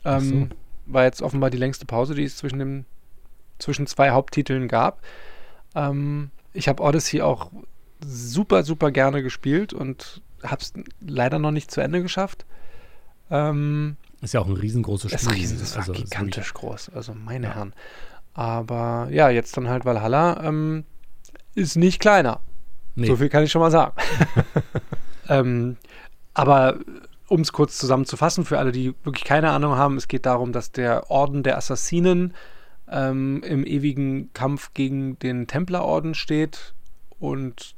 Ach 0.04 0.22
so. 0.22 0.34
Ähm, 0.34 0.50
War 0.86 1.04
jetzt 1.04 1.22
offenbar 1.22 1.50
die 1.50 1.58
längste 1.58 1.86
Pause, 1.86 2.15
die 2.15 2.24
es 2.24 2.38
zwischen, 2.38 2.60
dem, 2.60 2.86
zwischen 3.60 3.88
zwei 3.88 4.12
Haupttiteln 4.12 4.68
gab. 4.68 5.01
Ähm, 5.75 6.32
ich 6.54 6.68
habe 6.68 6.84
Odyssey 6.84 7.22
auch 7.22 7.51
super, 8.06 8.63
super 8.63 8.92
gerne 8.92 9.24
gespielt 9.24 9.74
und 9.74 10.22
habe 10.44 10.62
es 10.62 10.74
leider 11.00 11.39
noch 11.39 11.51
nicht 11.51 11.72
zu 11.72 11.82
Ende 11.82 12.01
geschafft. 12.01 12.46
Ähm, 13.32 13.98
Ist 14.22 14.34
ja 14.34 14.42
auch 14.42 14.48
ein 14.48 14.54
riesengroßes 14.54 15.12
Spiel. 15.12 15.30
ist 15.30 15.36
riesen, 15.36 15.60
das 15.60 15.72
war 15.74 15.80
Also, 15.82 15.94
ist 15.94 16.04
gigantisch 16.04 16.54
groß, 16.54 16.89
also 16.94 17.13
meine 17.13 17.48
Ja. 17.48 17.56
Herren. 17.56 17.74
Aber 18.34 19.08
ja, 19.12 19.30
jetzt 19.30 19.56
dann 19.58 19.70
halt 19.70 19.86
Valhalla 19.86 20.44
ähm, 20.44 20.84
ist 21.56 21.75
nicht 21.77 22.00
kleiner. 22.00 22.42
Nee. 22.96 23.08
So 23.08 23.15
viel 23.15 23.30
kann 23.30 23.44
ich 23.44 23.51
schon 23.51 23.62
mal 23.62 23.72
sagen. 23.72 23.94
ähm, 25.30 25.77
aber 26.34 26.77
um 27.27 27.41
es 27.41 27.51
kurz 27.51 27.77
zusammenzufassen, 27.77 28.46
für 28.46 28.60
alle, 28.60 28.72
die 28.72 28.94
wirklich 29.03 29.24
keine 29.24 29.51
Ahnung 29.51 29.75
haben, 29.75 29.98
es 29.98 30.08
geht 30.08 30.25
darum, 30.25 30.51
dass 30.51 30.72
der 30.72 31.10
Orden 31.10 31.44
der 31.44 31.58
Assassinen 31.58 32.34
ähm, 32.89 33.41
im 33.44 33.65
ewigen 33.65 34.32
Kampf 34.34 34.74
gegen 34.74 35.17
den 35.20 35.48
Templerorden 35.48 36.13
steht 36.13 36.74
und 37.20 37.75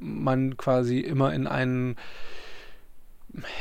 man 0.00 0.56
quasi 0.56 1.00
immer 1.00 1.32
in 1.34 1.46
einen, 1.46 1.96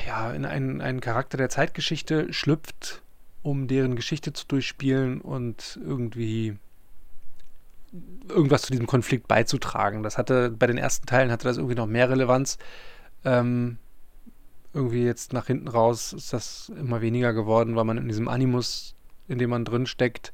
ja, 0.05 0.31
in 0.31 0.45
einen, 0.45 0.81
einen 0.81 1.01
Charakter 1.01 1.37
der 1.37 1.49
Zeitgeschichte 1.49 2.31
schlüpft, 2.33 3.01
um 3.43 3.67
deren 3.67 3.95
Geschichte 3.95 4.33
zu 4.33 4.45
durchspielen 4.47 5.21
und 5.21 5.79
irgendwie 5.83 6.57
irgendwas 8.29 8.63
zu 8.63 8.71
diesem 8.71 8.87
Konflikt 8.87 9.27
beizutragen. 9.27 10.03
Das 10.03 10.17
hatte 10.17 10.51
bei 10.51 10.67
den 10.67 10.77
ersten 10.77 11.05
Teilen 11.05 11.31
hatte 11.31 11.47
das 11.47 11.57
irgendwie 11.57 11.75
noch 11.75 11.87
mehr 11.87 12.09
Relevanz. 12.09 12.57
Ähm, 13.23 13.77
irgendwie 14.77 15.03
jetzt 15.03 15.33
nach 15.33 15.47
hinten 15.47 15.67
raus 15.67 16.13
ist 16.13 16.31
das 16.31 16.71
immer 16.79 17.01
weniger 17.01 17.33
geworden, 17.33 17.75
weil 17.75 17.83
man 17.83 17.97
in 17.97 18.07
diesem 18.07 18.27
Animus, 18.27 18.95
in 19.27 19.39
dem 19.39 19.49
man 19.49 19.65
drin 19.65 19.87
steckt, 19.87 20.31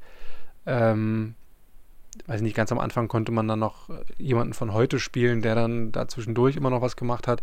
ähm, 0.66 1.36
weiß 2.28 2.42
nicht, 2.42 2.56
ganz 2.56 2.72
am 2.72 2.80
Anfang 2.80 3.08
konnte 3.08 3.32
man 3.32 3.48
dann 3.48 3.60
noch 3.60 3.90
jemanden 4.18 4.54
von 4.54 4.74
heute 4.74 5.00
spielen, 5.00 5.42
der 5.42 5.56
dann 5.56 5.92
da 5.92 6.08
zwischendurch 6.08 6.56
immer 6.56 6.70
noch 6.70 6.82
was 6.82 6.96
gemacht 6.96 7.28
hat, 7.28 7.42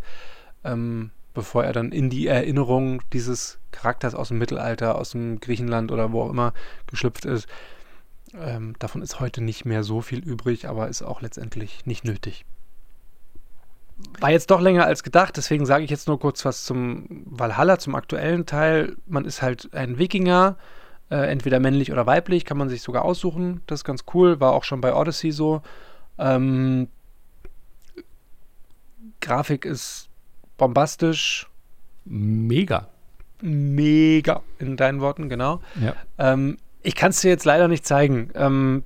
ähm, 0.63 1.11
bevor 1.33 1.63
er 1.63 1.73
dann 1.73 1.91
in 1.91 2.09
die 2.09 2.27
Erinnerung 2.27 3.01
dieses 3.13 3.59
Charakters 3.71 4.15
aus 4.15 4.29
dem 4.29 4.37
Mittelalter, 4.37 4.95
aus 4.95 5.11
dem 5.11 5.39
Griechenland 5.39 5.91
oder 5.91 6.11
wo 6.11 6.21
auch 6.21 6.29
immer 6.29 6.53
geschlüpft 6.87 7.25
ist. 7.25 7.47
Ähm, 8.33 8.75
davon 8.79 9.01
ist 9.01 9.19
heute 9.19 9.41
nicht 9.41 9.65
mehr 9.65 9.83
so 9.83 10.01
viel 10.01 10.19
übrig, 10.19 10.67
aber 10.67 10.87
ist 10.87 11.01
auch 11.01 11.21
letztendlich 11.21 11.85
nicht 11.85 12.05
nötig. 12.05 12.45
War 14.19 14.31
jetzt 14.31 14.51
doch 14.51 14.61
länger 14.61 14.85
als 14.85 15.03
gedacht, 15.03 15.35
deswegen 15.37 15.65
sage 15.65 15.83
ich 15.83 15.89
jetzt 15.89 16.07
nur 16.07 16.19
kurz 16.19 16.45
was 16.45 16.63
zum 16.63 17.05
Valhalla, 17.25 17.79
zum 17.79 17.95
aktuellen 17.95 18.45
Teil. 18.45 18.95
Man 19.07 19.25
ist 19.25 19.41
halt 19.41 19.73
ein 19.73 19.97
Wikinger, 19.97 20.57
äh, 21.09 21.29
entweder 21.31 21.59
männlich 21.59 21.91
oder 21.91 22.05
weiblich, 22.05 22.45
kann 22.45 22.57
man 22.57 22.69
sich 22.69 22.81
sogar 22.81 23.03
aussuchen. 23.03 23.61
Das 23.67 23.79
ist 23.79 23.83
ganz 23.83 24.05
cool, 24.13 24.39
war 24.39 24.53
auch 24.53 24.63
schon 24.63 24.79
bei 24.81 24.93
Odyssey 24.93 25.31
so. 25.31 25.61
Ähm, 26.17 26.87
Grafik 29.21 29.65
ist 29.65 30.09
bombastisch, 30.57 31.47
Mega. 32.05 32.87
mega, 33.41 34.41
in 34.59 34.77
deinen 34.77 35.01
Worten, 35.01 35.29
genau. 35.29 35.61
Ja. 35.79 35.95
Ähm, 36.17 36.57
ich 36.83 36.95
kann 36.95 37.11
es 37.11 37.21
dir 37.21 37.29
jetzt 37.29 37.45
leider 37.45 37.67
nicht 37.67 37.85
zeigen. 37.85 38.29
Ähm, 38.35 38.83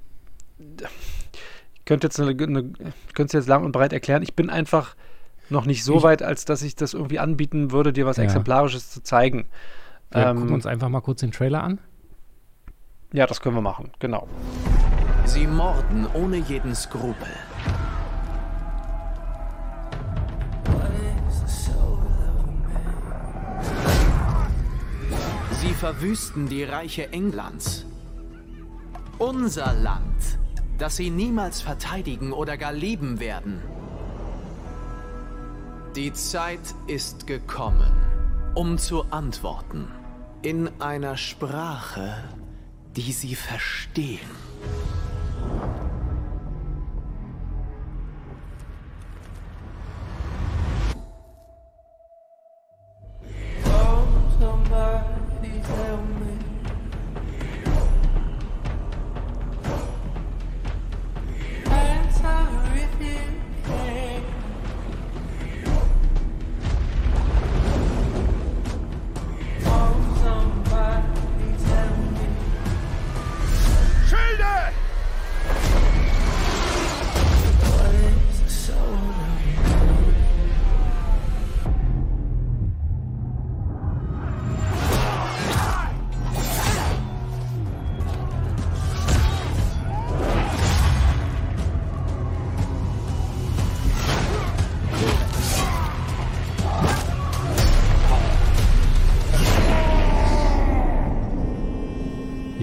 ich 1.76 1.86
könnte 1.86 2.08
jetzt, 2.08 2.20
eine, 2.20 2.32
eine, 2.32 2.74
es 3.18 3.32
jetzt 3.32 3.48
lang 3.48 3.64
und 3.64 3.72
breit 3.72 3.94
erklären. 3.94 4.24
Ich 4.24 4.34
bin 4.34 4.50
einfach 4.50 4.96
noch 5.50 5.66
nicht 5.66 5.84
so 5.84 5.98
Ich- 5.98 6.04
weit, 6.04 6.22
als 6.24 6.46
dass 6.46 6.62
ich 6.62 6.76
das 6.76 6.94
irgendwie 6.94 7.20
anbieten 7.20 7.72
würde, 7.72 7.94
dir 7.94 8.06
was 8.06 8.18
Ja. 8.18 8.24
Exemplarisches 8.24 8.90
zu 8.90 9.02
zeigen. 9.04 9.48
Wir 10.12 10.28
Ähm, 10.28 10.38
gucken 10.38 10.54
uns 10.54 10.66
einfach 10.66 10.90
mal 10.90 11.02
kurz 11.02 11.20
den 11.22 11.32
Trailer 11.32 11.64
an. 11.64 11.80
Ja, 13.14 13.28
das 13.28 13.42
können 13.42 13.56
wir 13.56 13.62
machen, 13.62 13.92
genau. 14.00 14.28
Sie 15.26 15.48
morden 15.48 16.08
ohne 16.14 16.38
jeden 16.38 16.76
Skrupel. 16.76 17.28
Sie 25.52 25.74
verwüsten 25.74 26.48
die 26.48 26.64
Reiche 26.64 27.12
Englands. 27.12 27.86
Unser 29.18 29.74
Land, 29.74 30.38
das 30.78 30.98
sie 30.98 31.10
niemals 31.10 31.62
verteidigen 31.62 32.34
oder 32.34 32.58
gar 32.58 32.74
lieben 32.74 33.20
werden. 33.20 33.62
Die 35.96 36.12
Zeit 36.12 36.76
ist 36.88 37.26
gekommen, 37.26 37.90
um 38.54 38.78
zu 38.78 39.06
antworten. 39.12 39.88
In 40.42 40.70
einer 40.82 41.16
Sprache, 41.16 42.22
die 42.98 43.14
sie 43.14 43.34
verstehen. 43.34 44.45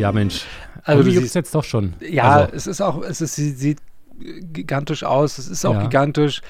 Ja, 0.02 0.12
Mensch. 0.12 0.44
Also 0.84 1.00
Also, 1.00 1.10
du 1.10 1.20
siehst- 1.20 1.34
jetzt 1.34 1.54
doch 1.54 1.64
schon. 1.64 1.94
Ja, 2.00 2.24
Also, 2.24 2.52
es 2.54 2.66
ist 2.66 2.80
auch, 2.80 3.02
es 3.02 3.20
ist, 3.20 3.34
sie 3.36 3.50
sieht 3.50 3.78
gigantisch 4.18 5.04
aus, 5.04 5.38
es 5.38 5.48
ist 5.48 5.64
auch 5.64 5.74
Ja. 5.74 5.82
gigantisch. 5.82 6.42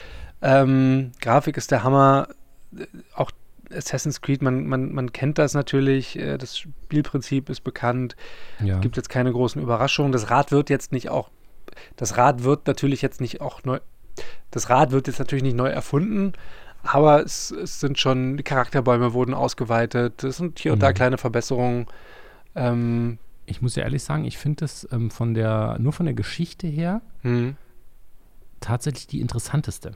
Ähm, 0.43 1.13
Grafik 1.21 1.57
ist 1.57 1.71
der 1.71 1.85
Hammer. 1.85 2.29
Auch 3.15 3.31
Assassin's 3.75 4.21
Creed, 4.21 4.43
man, 4.43 4.67
man, 4.67 4.93
man 4.93 5.13
kennt 5.13 5.39
das 5.39 5.55
natürlich. 5.55 6.19
äh, 6.19 6.37
Das 6.39 6.59
Spielprinzip 6.59 7.49
ist 7.49 7.61
bekannt. 7.63 8.17
ja. 8.63 8.79
Gibt 8.81 8.97
jetzt 8.97 9.09
keine 9.09 9.33
großen 9.33 9.63
Überraschungen. 9.63 10.13
Das 10.13 10.31
Rad 10.31 10.51
wird 10.53 10.69
jetzt 10.71 10.93
nicht 10.93 11.09
auch, 11.11 11.31
das 11.97 12.19
Rad 12.19 12.43
wird 12.45 12.67
natürlich 12.67 13.01
jetzt 13.03 13.21
nicht 13.21 13.41
auch 13.41 13.63
neu, 13.65 13.79
das 14.51 14.69
Rad 14.69 14.91
wird 14.93 15.07
jetzt 15.07 15.19
natürlich 15.19 15.43
nicht 15.45 15.57
neu 15.57 15.69
erfunden, 15.69 16.33
aber 16.83 17.23
es, 17.25 17.51
es 17.51 17.81
sind 17.81 17.99
schon, 17.99 18.37
die 18.37 18.43
Charakterbäume 18.43 19.13
wurden 19.15 19.33
ausgeweitet. 19.35 20.23
Es 20.25 20.37
sind 20.39 20.59
hier 20.59 20.73
und 20.75 20.81
da 20.83 20.91
Mhm. 20.91 20.95
kleine 20.95 21.19
Verbesserungen. 21.19 21.87
Ähm, 22.55 23.19
ich 23.47 23.61
muss 23.63 23.77
ja 23.77 23.83
ehrlich 23.85 24.03
sagen, 24.03 24.25
ich 24.25 24.39
finde 24.39 24.61
das 24.61 24.87
ähm, 24.93 25.11
von 25.11 25.35
der, 25.35 25.77
nur 25.81 25.93
von 25.93 26.07
der 26.07 26.15
Geschichte 26.15 26.67
her 26.67 27.01
hm. 27.23 27.57
tatsächlich 28.61 29.07
die 29.07 29.21
interessanteste. 29.21 29.93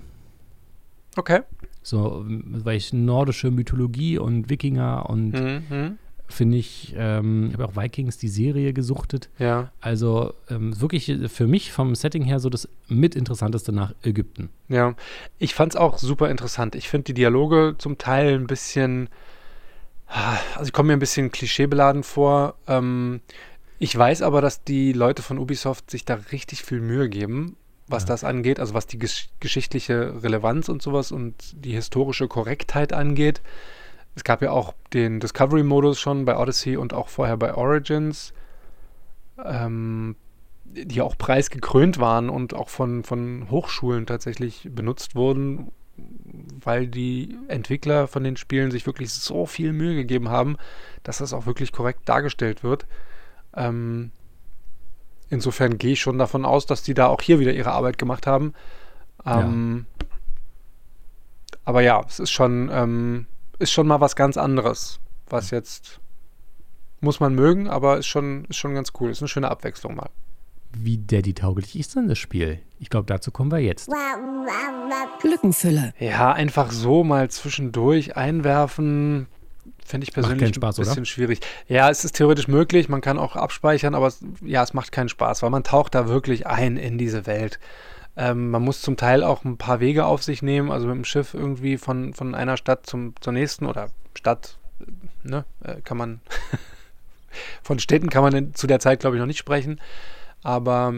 Okay. 1.16 1.40
So, 1.82 2.24
weil 2.26 2.76
ich 2.76 2.92
nordische 2.92 3.50
Mythologie 3.50 4.18
und 4.18 4.50
Wikinger 4.50 5.08
und 5.08 5.32
Mhm. 5.32 5.98
finde 6.28 6.56
ich, 6.58 6.92
ähm, 6.98 7.46
ich 7.48 7.52
habe 7.54 7.64
auch 7.66 7.76
Vikings 7.76 8.18
die 8.18 8.28
Serie 8.28 8.72
gesuchtet. 8.72 9.30
Ja, 9.38 9.70
Also 9.80 10.34
ähm, 10.50 10.78
wirklich 10.80 11.10
für 11.28 11.46
mich 11.46 11.70
vom 11.72 11.94
Setting 11.94 12.24
her 12.24 12.40
so 12.40 12.50
das 12.50 12.68
mitinteressanteste 12.88 13.70
nach 13.72 13.94
Ägypten. 14.02 14.50
ja. 14.68 14.94
Ich 15.38 15.54
fand 15.54 15.72
es 15.74 15.76
auch 15.80 15.98
super 15.98 16.28
interessant. 16.30 16.74
Ich 16.74 16.88
finde 16.88 17.04
die 17.04 17.14
Dialoge 17.14 17.76
zum 17.78 17.96
Teil 17.96 18.34
ein 18.34 18.46
bisschen, 18.48 19.08
also 20.06 20.64
ich 20.64 20.72
komme 20.72 20.88
mir 20.88 20.92
ein 20.94 20.98
bisschen 21.00 21.30
klischeebeladen 21.32 22.02
vor. 22.02 22.54
Ähm, 22.66 23.20
Ich 23.78 23.96
weiß 23.96 24.22
aber, 24.22 24.40
dass 24.40 24.64
die 24.64 24.92
Leute 24.94 25.20
von 25.22 25.38
Ubisoft 25.38 25.90
sich 25.90 26.04
da 26.06 26.14
richtig 26.32 26.62
viel 26.62 26.80
Mühe 26.80 27.08
geben, 27.10 27.56
was 27.88 28.04
Ja. 28.04 28.08
das 28.08 28.24
angeht, 28.24 28.58
also 28.58 28.72
was 28.72 28.86
die 28.86 28.98
gesch 28.98 29.28
geschichtliche 29.40 30.22
Relevanz 30.22 30.68
und 30.70 30.80
sowas 30.80 31.12
und 31.12 31.34
die 31.64 31.72
historische 31.72 32.26
Korrektheit 32.26 32.92
angeht. 32.94 33.42
Es 34.14 34.24
gab 34.24 34.40
ja 34.40 34.50
auch 34.50 34.72
den 34.94 35.20
Discovery-Modus 35.20 36.00
schon 36.00 36.24
bei 36.24 36.38
Odyssey 36.38 36.78
und 36.78 36.94
auch 36.94 37.08
vorher 37.08 37.36
bei 37.36 37.54
Origins, 37.54 38.32
ähm, 39.44 40.16
die 40.64 41.02
auch 41.02 41.18
preisgekrönt 41.18 41.98
waren 41.98 42.30
und 42.30 42.54
auch 42.54 42.70
von, 42.70 43.04
von 43.04 43.48
Hochschulen 43.50 44.06
tatsächlich 44.06 44.68
benutzt 44.72 45.14
wurden, 45.14 45.70
weil 46.62 46.86
die 46.86 47.36
Entwickler 47.48 48.08
von 48.08 48.24
den 48.24 48.36
Spielen 48.36 48.70
sich 48.70 48.86
wirklich 48.86 49.12
so 49.12 49.46
viel 49.46 49.72
Mühe 49.72 49.94
gegeben 49.94 50.28
haben, 50.28 50.56
dass 51.02 51.18
das 51.18 51.32
auch 51.32 51.46
wirklich 51.46 51.72
korrekt 51.72 52.08
dargestellt 52.08 52.62
wird. 52.62 52.86
Ähm, 53.54 54.10
insofern 55.30 55.78
gehe 55.78 55.92
ich 55.92 56.00
schon 56.00 56.18
davon 56.18 56.44
aus, 56.44 56.66
dass 56.66 56.82
die 56.82 56.94
da 56.94 57.06
auch 57.06 57.22
hier 57.22 57.38
wieder 57.40 57.52
ihre 57.52 57.72
Arbeit 57.72 57.98
gemacht 57.98 58.26
haben. 58.26 58.52
Ähm, 59.24 59.86
Aber 61.64 61.80
ja, 61.80 62.04
es 62.06 62.20
ist 62.20 62.30
schon, 62.30 62.70
ähm, 62.72 63.26
ist 63.58 63.72
schon 63.72 63.86
mal 63.88 64.00
was 64.00 64.14
ganz 64.14 64.36
anderes, 64.36 65.00
was 65.28 65.50
jetzt 65.50 66.00
muss 67.00 67.20
man 67.20 67.34
mögen, 67.34 67.68
aber 67.68 67.98
ist 67.98 68.06
schon, 68.06 68.44
ist 68.46 68.56
schon 68.56 68.74
ganz 68.74 68.92
cool. 69.00 69.10
Ist 69.10 69.20
eine 69.20 69.28
schöne 69.28 69.50
Abwechslung 69.50 69.96
mal. 69.96 70.10
Wie 70.78 70.98
Daddy-tauglich 70.98 71.78
ist 71.78 71.94
denn 71.96 72.08
das 72.08 72.18
Spiel? 72.18 72.60
Ich 72.78 72.90
glaube, 72.90 73.06
dazu 73.06 73.30
kommen 73.30 73.50
wir 73.50 73.58
jetzt. 73.58 73.88
Lückenfüller. 75.22 75.94
Ja, 75.98 76.32
einfach 76.32 76.70
so 76.70 77.02
mal 77.02 77.30
zwischendurch 77.30 78.16
einwerfen, 78.16 79.26
finde 79.84 80.04
ich 80.04 80.12
persönlich 80.12 80.54
Spaß, 80.54 80.76
ein 80.78 80.82
oder? 80.82 80.90
bisschen 80.90 81.06
schwierig. 81.06 81.40
Ja, 81.66 81.88
es 81.88 82.04
ist 82.04 82.16
theoretisch 82.16 82.48
möglich, 82.48 82.88
man 82.88 83.00
kann 83.00 83.18
auch 83.18 83.36
abspeichern, 83.36 83.94
aber 83.94 84.08
es, 84.08 84.20
ja, 84.42 84.62
es 84.62 84.74
macht 84.74 84.92
keinen 84.92 85.08
Spaß, 85.08 85.42
weil 85.42 85.50
man 85.50 85.64
taucht 85.64 85.94
da 85.94 86.08
wirklich 86.08 86.46
ein 86.46 86.76
in 86.76 86.98
diese 86.98 87.26
Welt. 87.26 87.58
Ähm, 88.16 88.50
man 88.50 88.62
muss 88.62 88.82
zum 88.82 88.96
Teil 88.96 89.22
auch 89.22 89.44
ein 89.44 89.56
paar 89.56 89.80
Wege 89.80 90.04
auf 90.04 90.22
sich 90.22 90.42
nehmen, 90.42 90.70
also 90.70 90.86
mit 90.86 90.96
dem 90.96 91.04
Schiff 91.04 91.32
irgendwie 91.32 91.78
von, 91.78 92.12
von 92.12 92.34
einer 92.34 92.56
Stadt 92.56 92.86
zum, 92.86 93.14
zur 93.20 93.32
nächsten 93.32 93.66
oder 93.66 93.88
Stadt, 94.14 94.58
ne, 95.22 95.44
äh, 95.62 95.80
kann 95.82 95.96
man, 95.96 96.20
von 97.62 97.78
Städten 97.78 98.10
kann 98.10 98.22
man 98.22 98.34
in, 98.34 98.54
zu 98.54 98.66
der 98.66 98.80
Zeit, 98.80 99.00
glaube 99.00 99.16
ich, 99.16 99.20
noch 99.20 99.26
nicht 99.26 99.38
sprechen, 99.38 99.80
aber 100.46 100.94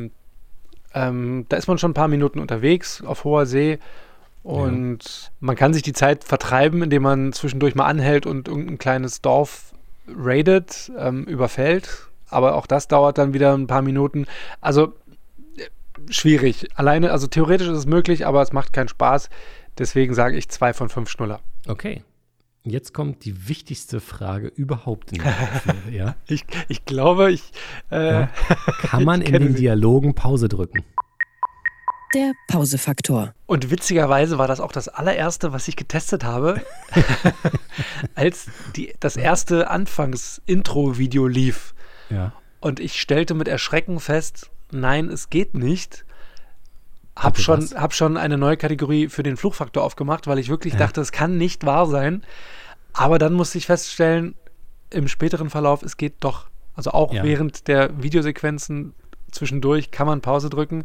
ähm, 0.93 1.47
da 1.49 1.57
ist 1.57 1.69
man 1.69 1.79
schon 1.79 1.93
ein 1.93 1.95
paar 1.95 2.09
Minuten 2.09 2.39
unterwegs 2.39 3.03
auf 3.03 3.25
hoher 3.25 3.47
See 3.47 3.79
und 4.43 5.33
man 5.41 5.57
kann 5.57 5.73
sich 5.73 5.83
die 5.83 5.95
Zeit 5.95 6.23
vertreiben, 6.23 6.83
indem 6.83 7.03
man 7.03 7.33
zwischendurch 7.33 7.75
mal 7.75 7.87
anhält 7.87 8.27
und 8.27 8.47
irgendein 8.47 8.77
kleines 8.77 9.23
Dorf 9.23 9.73
raidet, 10.07 10.93
ähm, 10.99 11.25
überfällt. 11.25 12.09
Aber 12.29 12.57
auch 12.57 12.67
das 12.67 12.89
dauert 12.89 13.17
dann 13.17 13.33
wieder 13.33 13.55
ein 13.55 13.67
paar 13.67 13.81
Minuten. 13.81 14.27
Also 14.61 14.93
äh, 15.57 15.65
schwierig. 16.11 16.69
Alleine, 16.75 17.11
also 17.11 17.27
theoretisch 17.27 17.69
ist 17.69 17.79
es 17.79 17.87
möglich, 17.87 18.27
aber 18.27 18.43
es 18.43 18.53
macht 18.53 18.75
keinen 18.75 18.89
Spaß. 18.89 19.31
Deswegen 19.79 20.13
sage 20.13 20.37
ich 20.37 20.51
zwei 20.51 20.75
von 20.75 20.91
fünf 20.91 21.09
Schnuller. 21.09 21.41
Okay. 21.67 22.03
Jetzt 22.71 22.95
kommt 22.95 23.25
die 23.25 23.49
wichtigste 23.49 24.01
Frage 24.01 24.49
überhaupt 24.49 25.13
in 25.13 25.23
der 25.23 25.35
Aufnahme, 25.41 25.91
ja? 25.91 26.17
Ich, 26.27 26.45
ich 26.69 26.85
glaube, 26.85 27.33
ich. 27.33 27.53
Äh, 27.91 28.13
Ja. 28.13 28.31
Kann 28.83 29.05
man 29.05 29.23
Ich 29.23 29.29
in 29.29 29.35
den. 29.35 29.55
Dialogen 29.55 30.15
Pause 30.15 30.49
drücken? 30.49 30.85
Der 32.15 32.33
Pausefaktor. 32.49 33.35
Und 33.47 33.71
witzigerweise 33.71 34.39
war 34.39 34.49
das 34.49 34.61
auch 34.61 34.73
das 34.73 34.89
allererste, 34.89 35.53
was 35.53 35.69
ich 35.69 35.77
getestet 35.77 36.25
habe, 36.25 36.63
als 38.15 38.47
die, 38.77 38.95
das 38.99 39.17
erste 39.17 39.69
Anfangs-Intro-Video 39.69 41.27
lief. 41.27 41.75
Ja. 42.09 42.33
Und 42.61 42.81
ich 42.81 42.99
stellte 43.01 43.35
mit 43.35 43.47
Erschrecken 43.47 44.01
fest, 44.01 44.51
nein, 44.73 45.09
es 45.11 45.29
geht 45.29 45.55
nicht. 45.55 46.07
Hab 47.19 47.35
Bitte 47.35 47.43
schon, 47.45 47.61
hab 47.75 47.93
schon 47.95 48.17
eine 48.17 48.39
neue 48.39 48.57
Kategorie 48.57 49.09
für 49.09 49.23
den 49.23 49.37
Fluchfaktor 49.37 49.83
aufgemacht, 49.83 50.27
weil 50.27 50.39
ich 50.39 50.49
wirklich 50.49 50.75
Ja. 50.75 50.79
dachte, 50.81 51.01
es 51.01 51.11
kann 51.13 51.37
nicht 51.37 51.67
wahr 51.67 51.87
sein. 51.87 52.23
Aber 52.93 53.19
dann 53.19 53.33
musste 53.35 53.59
ich 53.59 53.67
feststellen, 53.67 54.35
im 54.91 55.09
späteren 55.09 55.51
Verlauf, 55.51 55.83
es 55.83 55.97
geht 55.97 56.15
doch. 56.21 56.47
Also 56.75 56.93
auch 56.93 57.13
Ja. 57.13 57.25
während 57.25 57.67
der 57.69 58.01
Videosequenzen 58.03 58.95
zwischendurch 59.31 59.91
kann 59.91 60.07
man 60.07 60.21
Pause 60.21 60.51
drücken. 60.51 60.85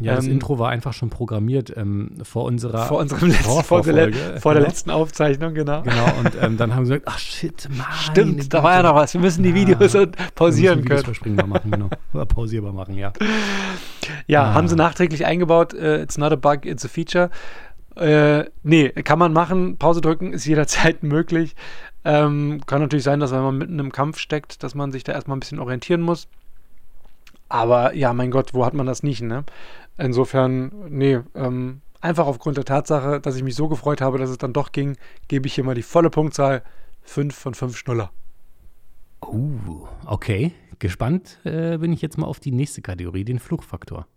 Ja, 0.00 0.16
das 0.16 0.24
Ähm, 0.26 0.32
Intro 0.32 0.58
war 0.58 0.70
einfach 0.70 0.92
schon 0.92 1.08
programmiert 1.08 1.72
ähm, 1.76 2.16
vor 2.24 2.44
unserer 2.44 2.86
Vor 2.86 2.98
unserem 2.98 3.28
letzten, 3.28 3.62
vor, 3.62 3.82
der, 3.82 4.12
vor 4.40 4.52
der 4.52 4.60
genau. 4.62 4.66
letzten 4.66 4.90
Aufzeichnung, 4.90 5.54
genau. 5.54 5.82
Genau, 5.82 6.06
und 6.18 6.32
ähm, 6.42 6.56
dann 6.56 6.74
haben 6.74 6.84
sie 6.84 6.94
gesagt, 6.94 7.06
ach 7.08 7.18
shit, 7.20 7.68
Mann. 7.70 7.86
Stimmt, 7.92 8.52
da 8.52 8.64
war 8.64 8.74
ja 8.74 8.82
noch 8.82 8.96
was. 8.96 9.14
Wir 9.14 9.20
müssen 9.20 9.44
die 9.44 9.54
Videos 9.54 9.94
und 9.94 10.16
pausieren 10.34 10.84
können. 10.84 11.04
Verspringbar 11.04 11.46
machen, 11.46 11.70
genau. 11.70 11.90
Oder 12.12 12.26
pausierbar 12.26 12.72
machen, 12.72 12.96
ja. 12.96 13.12
Ja, 14.26 14.42
Ah. 14.42 14.54
haben 14.54 14.66
sie 14.66 14.74
nachträglich 14.76 15.26
eingebaut. 15.26 15.74
Äh, 15.74 16.02
it's 16.02 16.18
not 16.18 16.32
a 16.32 16.36
bug, 16.36 16.66
it's 16.66 16.84
a 16.84 16.88
feature. 16.88 17.30
Äh, 17.96 18.46
nee, 18.64 18.88
kann 18.90 19.20
man 19.20 19.32
machen. 19.32 19.76
Pause 19.78 20.00
drücken 20.00 20.32
ist 20.32 20.44
jederzeit 20.44 21.02
möglich. 21.04 21.54
Ähm, 22.04 22.60
kann 22.66 22.80
natürlich 22.82 23.04
sein, 23.04 23.20
dass 23.20 23.30
wenn 23.30 23.42
man 23.42 23.56
mitten 23.56 23.78
im 23.78 23.92
Kampf 23.92 24.18
steckt, 24.18 24.62
dass 24.64 24.74
man 24.74 24.90
sich 24.90 25.04
da 25.04 25.12
erstmal 25.12 25.36
ein 25.36 25.40
bisschen 25.40 25.60
orientieren 25.60 26.00
muss. 26.02 26.26
Aber 27.54 27.94
ja, 27.94 28.12
mein 28.12 28.32
Gott, 28.32 28.52
wo 28.52 28.66
hat 28.66 28.74
man 28.74 28.84
das 28.84 29.04
nicht, 29.04 29.22
ne? 29.22 29.44
Insofern, 29.96 30.72
nee, 30.88 31.20
ähm, 31.36 31.82
einfach 32.00 32.26
aufgrund 32.26 32.56
der 32.56 32.64
Tatsache, 32.64 33.20
dass 33.20 33.36
ich 33.36 33.44
mich 33.44 33.54
so 33.54 33.68
gefreut 33.68 34.00
habe, 34.00 34.18
dass 34.18 34.28
es 34.28 34.38
dann 34.38 34.52
doch 34.52 34.72
ging, 34.72 34.96
gebe 35.28 35.46
ich 35.46 35.54
hier 35.54 35.62
mal 35.62 35.76
die 35.76 35.82
volle 35.82 36.10
Punktzahl. 36.10 36.64
5 37.02 37.32
von 37.32 37.54
5 37.54 37.76
Schnuller. 37.76 38.10
Uh, 39.24 39.86
okay. 40.04 40.50
Gespannt 40.80 41.38
äh, 41.44 41.78
bin 41.78 41.92
ich 41.92 42.02
jetzt 42.02 42.18
mal 42.18 42.26
auf 42.26 42.40
die 42.40 42.50
nächste 42.50 42.82
Kategorie, 42.82 43.22
den 43.22 43.38
Fluchfaktor. 43.38 44.08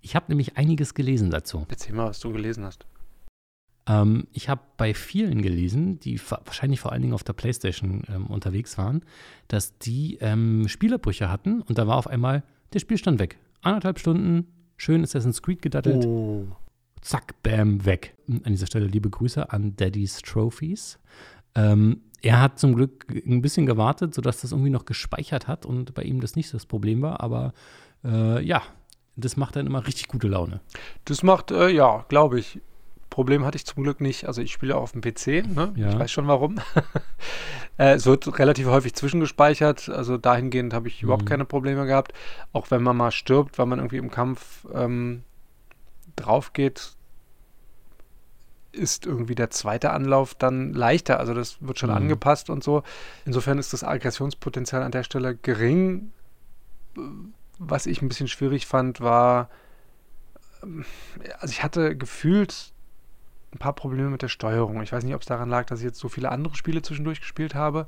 Ich 0.00 0.16
habe 0.16 0.26
nämlich 0.28 0.56
einiges 0.56 0.92
gelesen 0.92 1.30
dazu. 1.30 1.66
Erzähl 1.68 1.94
mal, 1.94 2.08
was 2.08 2.18
du 2.18 2.32
gelesen 2.32 2.64
hast. 2.64 2.86
Ähm, 3.86 4.26
ich 4.32 4.48
habe 4.48 4.62
bei 4.76 4.94
vielen 4.94 5.42
gelesen, 5.42 6.00
die 6.00 6.20
wahrscheinlich 6.28 6.80
vor 6.80 6.90
allen 6.90 7.02
Dingen 7.02 7.14
auf 7.14 7.22
der 7.22 7.34
Playstation 7.34 8.02
ähm, 8.08 8.26
unterwegs 8.26 8.78
waren, 8.78 9.04
dass 9.46 9.78
die 9.78 10.18
ähm, 10.20 10.66
Spielerbrüche 10.66 11.30
hatten 11.30 11.62
und 11.62 11.78
da 11.78 11.86
war 11.86 11.96
auf 11.96 12.08
einmal 12.08 12.42
der 12.72 12.78
Spielstand 12.78 13.18
weg. 13.18 13.38
Anderthalb 13.62 13.98
Stunden, 13.98 14.46
schön 14.76 15.02
Assassin's 15.02 15.42
Creed 15.42 15.62
gedattelt, 15.62 16.04
Oh. 16.06 16.46
zack, 17.00 17.42
bam, 17.42 17.84
weg. 17.84 18.14
An 18.28 18.52
dieser 18.52 18.66
Stelle 18.66 18.86
liebe 18.86 19.10
Grüße 19.10 19.52
an 19.52 19.76
Daddy's 19.76 20.22
Trophies. 20.22 20.98
Ähm, 21.54 22.02
er 22.22 22.40
hat 22.40 22.58
zum 22.58 22.74
Glück 22.74 23.06
ein 23.26 23.42
bisschen 23.42 23.66
gewartet, 23.66 24.14
sodass 24.14 24.42
das 24.42 24.52
irgendwie 24.52 24.70
noch 24.70 24.84
gespeichert 24.84 25.48
hat 25.48 25.66
und 25.66 25.94
bei 25.94 26.02
ihm 26.02 26.20
das 26.20 26.36
nicht 26.36 26.52
das 26.54 26.66
Problem 26.66 27.02
war, 27.02 27.20
aber 27.20 27.52
äh, 28.04 28.44
ja, 28.44 28.62
das 29.16 29.36
macht 29.36 29.56
dann 29.56 29.66
immer 29.66 29.86
richtig 29.86 30.08
gute 30.08 30.28
Laune. 30.28 30.60
Das 31.06 31.22
macht, 31.22 31.50
äh, 31.50 31.68
ja, 31.70 32.04
glaube 32.08 32.38
ich. 32.38 32.60
Problem 33.10 33.44
hatte 33.44 33.56
ich 33.56 33.66
zum 33.66 33.82
Glück 33.82 34.00
nicht. 34.00 34.26
Also 34.26 34.40
ich 34.40 34.52
spiele 34.52 34.76
auf 34.76 34.92
dem 34.92 35.00
PC, 35.02 35.44
ne? 35.46 35.72
Ja. 35.76 35.90
ich 35.90 35.98
weiß 35.98 36.10
schon 36.10 36.28
warum. 36.28 36.58
äh, 37.78 37.92
es 37.94 38.06
wird 38.06 38.38
relativ 38.38 38.66
häufig 38.68 38.94
zwischengespeichert. 38.94 39.88
Also 39.88 40.16
dahingehend 40.16 40.72
habe 40.72 40.88
ich 40.88 41.02
überhaupt 41.02 41.24
Mhm. 41.24 41.28
keine 41.28 41.44
Probleme 41.44 41.86
gehabt. 41.86 42.12
Auch 42.52 42.70
wenn 42.70 42.82
man 42.82 42.96
mal 42.96 43.10
stirbt, 43.10 43.58
weil 43.58 43.66
man 43.66 43.80
irgendwie 43.80 43.96
im 43.98 44.10
Kampf 44.10 44.64
ähm, 44.72 45.24
drauf 46.16 46.52
geht, 46.52 46.92
ist 48.72 49.04
irgendwie 49.06 49.34
der 49.34 49.50
zweite 49.50 49.90
Anlauf 49.90 50.34
dann 50.36 50.72
leichter. 50.72 51.18
Also 51.18 51.34
das 51.34 51.56
wird 51.60 51.78
schon 51.80 51.90
Mhm. 51.90 51.96
angepasst 51.96 52.48
und 52.50 52.62
so. 52.62 52.84
Insofern 53.26 53.58
ist 53.58 53.72
das 53.72 53.82
Aggressionspotenzial 53.82 54.82
an 54.82 54.92
der 54.92 55.02
Stelle 55.02 55.34
gering. 55.34 56.12
Was 57.58 57.86
ich 57.86 58.00
ein 58.02 58.08
bisschen 58.08 58.28
schwierig 58.28 58.66
fand, 58.66 59.00
war, 59.00 59.50
ähm, 60.62 60.84
also 61.40 61.50
ich 61.50 61.62
hatte 61.64 61.96
gefühlt 61.96 62.72
ein 63.52 63.58
paar 63.58 63.74
Probleme 63.74 64.10
mit 64.10 64.22
der 64.22 64.28
Steuerung. 64.28 64.82
Ich 64.82 64.92
weiß 64.92 65.04
nicht, 65.04 65.14
ob 65.14 65.22
es 65.22 65.26
daran 65.26 65.48
lag, 65.48 65.66
dass 65.66 65.80
ich 65.80 65.84
jetzt 65.84 65.98
so 65.98 66.08
viele 66.08 66.30
andere 66.30 66.54
Spiele 66.54 66.82
zwischendurch 66.82 67.20
gespielt 67.20 67.54
habe, 67.54 67.86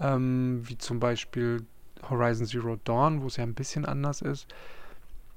ähm, 0.00 0.62
wie 0.64 0.78
zum 0.78 1.00
Beispiel 1.00 1.66
Horizon 2.08 2.46
Zero 2.46 2.76
Dawn, 2.84 3.22
wo 3.22 3.26
es 3.26 3.36
ja 3.36 3.44
ein 3.44 3.54
bisschen 3.54 3.84
anders 3.84 4.22
ist. 4.22 4.46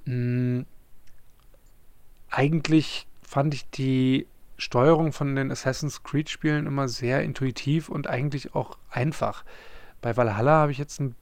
Mm, 0.06 0.62
eigentlich 2.30 3.08
fand 3.22 3.54
ich 3.54 3.70
die 3.70 4.28
Steuerung 4.58 5.12
von 5.12 5.36
den 5.36 5.52
Assassin's 5.52 6.04
Creed-Spielen 6.04 6.68
immer 6.68 6.88
sehr 6.88 7.24
intuitiv 7.24 7.90
und 7.90 8.08
eigentlich 8.08 8.54
auch 8.54 8.78
einfach. 8.92 9.44
Bei 10.02 10.16
Valhalla 10.16 10.52
habe 10.52 10.72
ich 10.72 10.78
jetzt 10.78 11.00
ein 11.00 11.16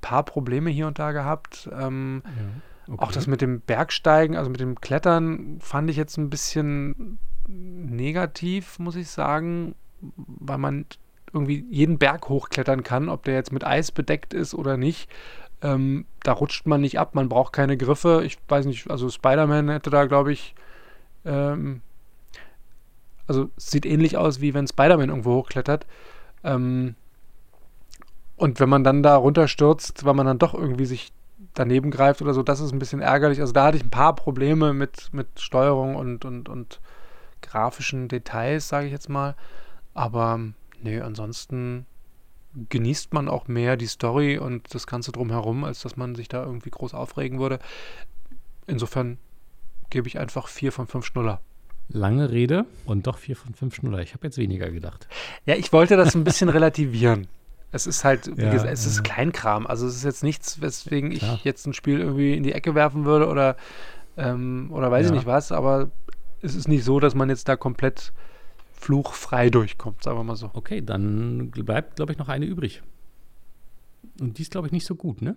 paar 0.00 0.24
Probleme 0.24 0.70
hier 0.70 0.88
und 0.88 0.98
da 0.98 1.12
gehabt. 1.12 1.68
Ähm, 1.72 2.22
auch 2.96 3.12
das 3.12 3.28
mit 3.28 3.40
dem 3.40 3.60
Bergsteigen, 3.60 4.36
also 4.36 4.50
mit 4.50 4.58
dem 4.58 4.80
Klettern, 4.80 5.58
fand 5.60 5.88
ich 5.90 5.96
jetzt 5.96 6.16
ein 6.16 6.30
bisschen 6.30 7.18
negativ, 7.50 8.78
muss 8.78 8.96
ich 8.96 9.08
sagen, 9.08 9.74
weil 10.16 10.58
man 10.58 10.86
irgendwie 11.32 11.64
jeden 11.70 11.98
Berg 11.98 12.28
hochklettern 12.28 12.82
kann, 12.82 13.08
ob 13.08 13.24
der 13.24 13.34
jetzt 13.34 13.52
mit 13.52 13.64
Eis 13.64 13.92
bedeckt 13.92 14.34
ist 14.34 14.54
oder 14.54 14.76
nicht. 14.76 15.10
Ähm, 15.62 16.06
da 16.22 16.32
rutscht 16.32 16.66
man 16.66 16.80
nicht 16.80 16.98
ab, 16.98 17.14
man 17.14 17.28
braucht 17.28 17.52
keine 17.52 17.76
Griffe. 17.76 18.22
Ich 18.24 18.38
weiß 18.48 18.66
nicht, 18.66 18.90
also 18.90 19.08
Spider-Man 19.10 19.68
hätte 19.68 19.90
da, 19.90 20.06
glaube 20.06 20.32
ich, 20.32 20.54
ähm, 21.24 21.82
also 23.26 23.50
es 23.56 23.70
sieht 23.70 23.86
ähnlich 23.86 24.16
aus, 24.16 24.40
wie 24.40 24.54
wenn 24.54 24.66
Spider-Man 24.66 25.10
irgendwo 25.10 25.34
hochklettert. 25.34 25.86
Ähm, 26.44 26.94
Und 28.36 28.58
wenn 28.58 28.70
man 28.70 28.84
dann 28.84 29.02
da 29.02 29.16
runterstürzt, 29.16 30.06
weil 30.06 30.14
man 30.14 30.26
dann 30.26 30.38
doch 30.38 30.54
irgendwie 30.54 30.86
sich 30.86 31.12
daneben 31.52 31.90
greift 31.90 32.22
oder 32.22 32.32
so, 32.32 32.42
das 32.42 32.60
ist 32.60 32.72
ein 32.72 32.78
bisschen 32.78 33.02
ärgerlich. 33.02 33.40
Also 33.40 33.52
da 33.52 33.66
hatte 33.66 33.76
ich 33.76 33.84
ein 33.84 33.90
paar 33.90 34.14
Probleme 34.14 34.72
mit, 34.72 35.10
mit 35.12 35.28
Steuerung 35.38 35.94
und, 35.96 36.24
und, 36.24 36.48
und 36.48 36.80
grafischen 37.42 38.08
Details, 38.08 38.68
sage 38.68 38.86
ich 38.86 38.92
jetzt 38.92 39.08
mal. 39.08 39.34
Aber 39.94 40.38
nee, 40.82 41.00
ansonsten 41.00 41.86
genießt 42.68 43.12
man 43.14 43.28
auch 43.28 43.46
mehr 43.48 43.76
die 43.76 43.86
Story 43.86 44.38
und 44.38 44.74
das 44.74 44.86
Ganze 44.86 45.12
drumherum, 45.12 45.64
als 45.64 45.80
dass 45.82 45.96
man 45.96 46.14
sich 46.14 46.28
da 46.28 46.44
irgendwie 46.44 46.70
groß 46.70 46.94
aufregen 46.94 47.38
würde. 47.38 47.58
Insofern 48.66 49.18
gebe 49.90 50.08
ich 50.08 50.18
einfach 50.18 50.48
vier 50.48 50.72
von 50.72 50.86
fünf 50.86 51.06
Schnuller. 51.06 51.40
Lange 51.88 52.30
Rede 52.30 52.66
und 52.84 53.06
doch 53.08 53.18
vier 53.18 53.34
von 53.36 53.54
fünf 53.54 53.74
Schnuller. 53.74 53.98
Ich 54.00 54.14
habe 54.14 54.26
jetzt 54.26 54.38
weniger 54.38 54.70
gedacht. 54.70 55.08
Ja, 55.44 55.56
ich 55.56 55.72
wollte 55.72 55.96
das 55.96 56.14
ein 56.14 56.22
bisschen 56.24 56.48
relativieren. 56.50 57.26
Es 57.72 57.86
ist 57.86 58.04
halt, 58.04 58.36
wie 58.36 58.42
Ja, 58.42 58.52
gesagt, 58.52 58.72
es 58.72 58.84
ist. 58.86 59.02
Kleinkram. 59.04 59.66
Also 59.66 59.86
es 59.86 59.94
ist 59.96 60.04
jetzt 60.04 60.22
nichts, 60.24 60.60
weswegen 60.60 61.10
Klar. 61.10 61.34
ich 61.36 61.44
jetzt 61.44 61.66
ein 61.66 61.72
Spiel 61.72 62.00
irgendwie 62.00 62.36
in 62.36 62.42
die 62.42 62.52
Ecke 62.52 62.74
werfen 62.74 63.04
würde 63.04 63.28
oder, 63.28 63.56
ähm, 64.16 64.68
oder 64.72 64.90
weiß 64.90 65.06
ich 65.06 65.10
Ja. 65.12 65.16
nicht 65.16 65.26
was, 65.26 65.52
aber 65.52 65.90
es 66.42 66.54
ist 66.54 66.68
nicht 66.68 66.84
so, 66.84 67.00
dass 67.00 67.14
man 67.14 67.28
jetzt 67.28 67.48
da 67.48 67.56
komplett 67.56 68.12
fluchfrei 68.72 69.50
durchkommt, 69.50 70.02
sagen 70.02 70.18
wir 70.18 70.24
mal 70.24 70.36
so. 70.36 70.50
Okay, 70.54 70.80
dann 70.80 71.50
bleibt, 71.50 71.96
glaube 71.96 72.12
ich, 72.12 72.18
noch 72.18 72.28
eine 72.28 72.46
übrig. 72.46 72.82
Und 74.20 74.38
die 74.38 74.42
ist, 74.42 74.50
glaube 74.50 74.66
ich, 74.66 74.72
nicht 74.72 74.86
so 74.86 74.94
gut, 74.94 75.22
ne? 75.22 75.36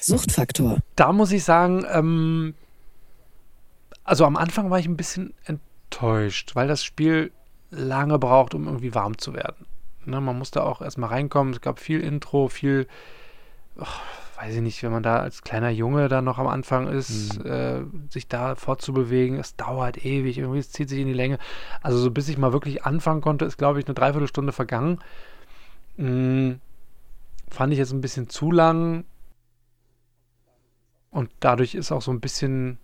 Suchtfaktor. 0.00 0.78
Da 0.96 1.12
muss 1.12 1.32
ich 1.32 1.44
sagen, 1.44 1.84
ähm, 1.90 2.54
also 4.04 4.24
am 4.24 4.36
Anfang 4.36 4.70
war 4.70 4.78
ich 4.78 4.86
ein 4.86 4.96
bisschen 4.96 5.34
enttäuscht, 5.44 6.54
weil 6.54 6.68
das 6.68 6.84
Spiel 6.84 7.32
lange 7.70 8.18
braucht, 8.18 8.54
um 8.54 8.66
irgendwie 8.66 8.94
warm 8.94 9.18
zu 9.18 9.34
werden. 9.34 9.66
Ne, 10.04 10.20
man 10.20 10.38
musste 10.38 10.64
auch 10.64 10.80
erstmal 10.80 11.10
reinkommen. 11.10 11.52
Es 11.52 11.60
gab 11.60 11.78
viel 11.80 12.00
Intro, 12.00 12.48
viel, 12.48 12.86
ach, 13.78 14.00
weiß 14.40 14.54
ich 14.54 14.62
nicht, 14.62 14.82
wenn 14.84 14.92
man 14.92 15.02
da 15.02 15.18
als 15.18 15.42
kleiner 15.42 15.70
Junge 15.70 16.08
da 16.08 16.22
noch 16.22 16.38
am 16.38 16.46
Anfang 16.46 16.86
ist, 16.86 17.44
äh, 17.44 17.82
sich 18.08 18.28
da 18.28 18.54
fortzubewegen, 18.54 19.36
es 19.36 19.56
dauert 19.56 20.04
ewig, 20.04 20.38
irgendwie 20.38 20.60
es 20.60 20.70
zieht 20.70 20.88
sich 20.88 21.00
in 21.00 21.08
die 21.08 21.12
Länge. 21.12 21.38
Also 21.82 21.98
so 21.98 22.12
bis 22.12 22.28
ich 22.28 22.38
mal 22.38 22.52
wirklich 22.52 22.84
anfangen 22.84 23.20
konnte, 23.20 23.44
ist 23.44 23.58
glaube 23.58 23.80
ich 23.80 23.86
eine 23.86 23.94
Dreiviertelstunde 23.94 24.52
vergangen. 24.52 25.00
Mm, 25.96 26.52
fand 27.50 27.72
ich 27.72 27.80
jetzt 27.80 27.92
ein 27.92 28.00
bisschen 28.00 28.28
zu 28.28 28.52
lang. 28.52 29.04
Und 31.10 31.30
dadurch 31.40 31.74
ist 31.74 31.90
auch 31.90 32.02
so 32.02 32.12
ein 32.12 32.20
bisschen 32.20 32.78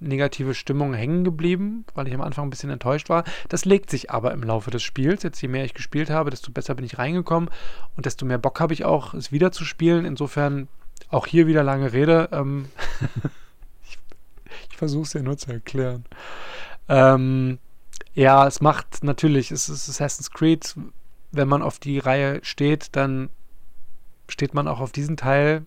negative 0.00 0.52
Stimmung 0.52 0.92
hängen 0.92 1.24
geblieben, 1.24 1.86
weil 1.94 2.06
ich 2.06 2.14
am 2.14 2.20
Anfang 2.20 2.46
ein 2.46 2.50
bisschen 2.50 2.70
enttäuscht 2.70 3.08
war. 3.08 3.24
Das 3.48 3.64
legt 3.64 3.88
sich 3.88 4.10
aber 4.10 4.32
im 4.32 4.42
Laufe 4.42 4.70
des 4.70 4.82
Spiels. 4.82 5.22
Jetzt 5.22 5.40
je 5.40 5.48
mehr 5.48 5.64
ich 5.64 5.72
gespielt 5.72 6.10
habe, 6.10 6.28
desto 6.28 6.52
besser 6.52 6.74
bin 6.74 6.84
ich 6.84 6.98
reingekommen 6.98 7.48
und 7.96 8.04
desto 8.04 8.26
mehr 8.26 8.38
Bock 8.38 8.60
habe 8.60 8.74
ich 8.74 8.84
auch, 8.84 9.14
es 9.14 9.32
wieder 9.32 9.52
zu 9.52 9.64
spielen. 9.64 10.04
Insofern 10.04 10.68
auch 11.10 11.26
hier 11.26 11.46
wieder 11.46 11.62
lange 11.62 11.92
Rede. 11.92 12.28
Ähm 12.32 12.68
ich 13.84 13.98
ich 14.70 14.76
versuche 14.76 15.04
es 15.04 15.12
ja 15.12 15.22
nur 15.22 15.36
zu 15.36 15.52
erklären. 15.52 16.04
Ähm, 16.88 17.58
ja, 18.14 18.46
es 18.46 18.60
macht 18.60 19.04
natürlich, 19.04 19.50
es 19.50 19.68
ist 19.68 19.88
Assassin's 19.88 20.30
Creed. 20.30 20.74
Wenn 21.30 21.48
man 21.48 21.62
auf 21.62 21.78
die 21.78 21.98
Reihe 21.98 22.40
steht, 22.42 22.96
dann 22.96 23.30
steht 24.28 24.54
man 24.54 24.68
auch 24.68 24.80
auf 24.80 24.92
diesen 24.92 25.16
Teil. 25.16 25.64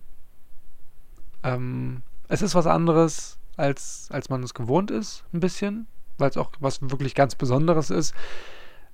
Ähm, 1.44 2.02
es 2.28 2.42
ist 2.42 2.56
was 2.56 2.68
anderes, 2.68 3.38
als, 3.58 4.08
als 4.12 4.30
man 4.30 4.44
es 4.44 4.54
gewohnt 4.54 4.92
ist, 4.92 5.24
ein 5.34 5.40
bisschen, 5.40 5.88
weil 6.18 6.30
es 6.30 6.38
auch 6.38 6.52
was 6.60 6.82
wirklich 6.82 7.16
ganz 7.16 7.36
Besonderes 7.36 7.90
ist. 7.90 8.14